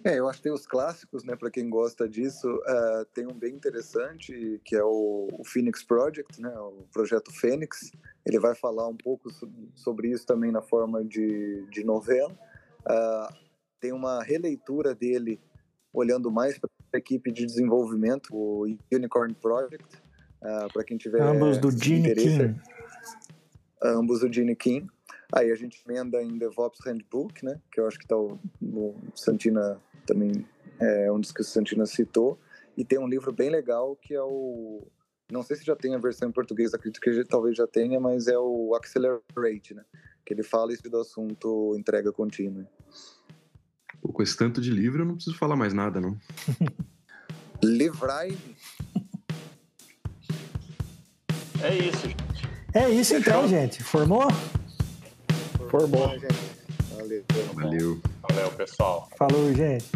É, 0.07 0.21
eu 0.21 0.29
acho 0.29 0.39
que 0.39 0.45
tem 0.45 0.53
os 0.53 0.65
clássicos, 0.65 1.25
né, 1.25 1.35
para 1.35 1.51
quem 1.51 1.69
gosta 1.69 2.09
disso. 2.09 2.49
Uh, 2.49 3.05
tem 3.13 3.27
um 3.27 3.35
bem 3.35 3.53
interessante, 3.53 4.61
que 4.65 4.77
é 4.77 4.85
o, 4.85 5.27
o, 5.33 5.45
Phoenix 5.45 5.83
Project, 5.83 6.41
né, 6.41 6.57
o 6.61 6.87
projeto 6.93 7.33
Fênix. 7.33 7.91
Ele 8.25 8.39
vai 8.39 8.55
falar 8.55 8.87
um 8.87 8.97
pouco 8.97 9.29
sobre 9.75 10.13
isso 10.13 10.25
também 10.25 10.53
na 10.53 10.63
forma 10.63 11.05
de, 11.05 11.67
de 11.73 11.83
novela. 11.83 12.31
Uh, 12.83 13.35
tem 13.81 13.93
uma 13.93 14.23
releitura 14.23 14.95
dele 14.95 15.41
olhando 15.93 16.31
mais 16.31 16.57
para 16.57 16.71
a 16.95 16.99
equipe 16.99 17.33
de 17.33 17.45
desenvolvimento, 17.45 18.29
o 18.33 18.65
Unicorn 18.93 19.35
Project, 19.35 19.85
uh, 20.41 20.73
para 20.73 20.85
quem 20.85 20.97
tiver 20.97 21.21
Ambos 21.21 21.59
do 21.59 21.69
Gene 21.73 22.15
King. 22.15 22.61
Ambos 23.83 24.21
do 24.21 24.33
Gene 24.33 24.55
King. 24.55 24.87
Aí 25.33 25.51
a 25.51 25.57
gente 25.57 25.83
emenda 25.85 26.23
em 26.23 26.39
DevOps 26.39 26.79
Handbook, 26.87 27.45
né? 27.45 27.61
Que 27.73 27.81
eu 27.81 27.89
acho 27.89 27.99
que 27.99 28.05
está 28.05 28.17
o, 28.17 28.39
o 28.63 28.95
Santina 29.13 29.81
também 30.07 30.47
é 30.81 31.11
um 31.11 31.21
dos 31.21 31.33
que 31.33 31.41
o 31.41 31.45
Santina 31.45 31.85
citou. 31.87 32.39
E 32.77 32.85
tem 32.85 32.99
um 32.99 33.09
livro 33.09 33.33
bem 33.33 33.51
legal 33.51 33.97
que 33.97 34.15
é 34.15 34.23
o. 34.23 34.87
Não 35.31 35.43
sei 35.43 35.57
se 35.57 35.65
já 35.65 35.75
tem 35.75 35.95
a 35.95 35.99
versão 35.99 36.29
em 36.29 36.33
português, 36.33 36.73
acredito 36.73 37.01
que 37.01 37.25
talvez 37.25 37.57
já 37.57 37.67
tenha, 37.67 37.99
mas 37.99 38.29
é 38.29 38.39
o 38.39 38.75
Accelerate, 38.77 39.75
né? 39.75 39.85
Que 40.25 40.33
ele 40.35 40.45
fala 40.45 40.73
isso 40.73 40.89
do 40.89 41.01
assunto 41.01 41.75
entrega 41.77 42.13
contínua. 42.13 42.65
Pô, 44.01 44.13
com 44.13 44.23
esse 44.23 44.37
tanto 44.37 44.61
de 44.61 44.71
livro 44.71 45.03
eu 45.03 45.07
não 45.07 45.15
preciso 45.15 45.37
falar 45.37 45.57
mais 45.57 45.75
nada, 45.75 46.01
não. 46.01 46.17
Livrai. 47.65 48.37
É 51.63 51.75
isso. 51.75 52.07
É 52.73 52.91
isso 52.91 53.17
então, 53.17 53.49
gente. 53.49 53.83
Formou? 53.83 54.29
Formou. 55.71 56.11
gente. 56.19 56.57
Valeu. 56.95 57.25
Valeu. 57.55 58.16
Valeu, 58.37 58.53
pessoal. 58.53 59.09
Falou, 59.17 59.51
gente. 59.55 59.87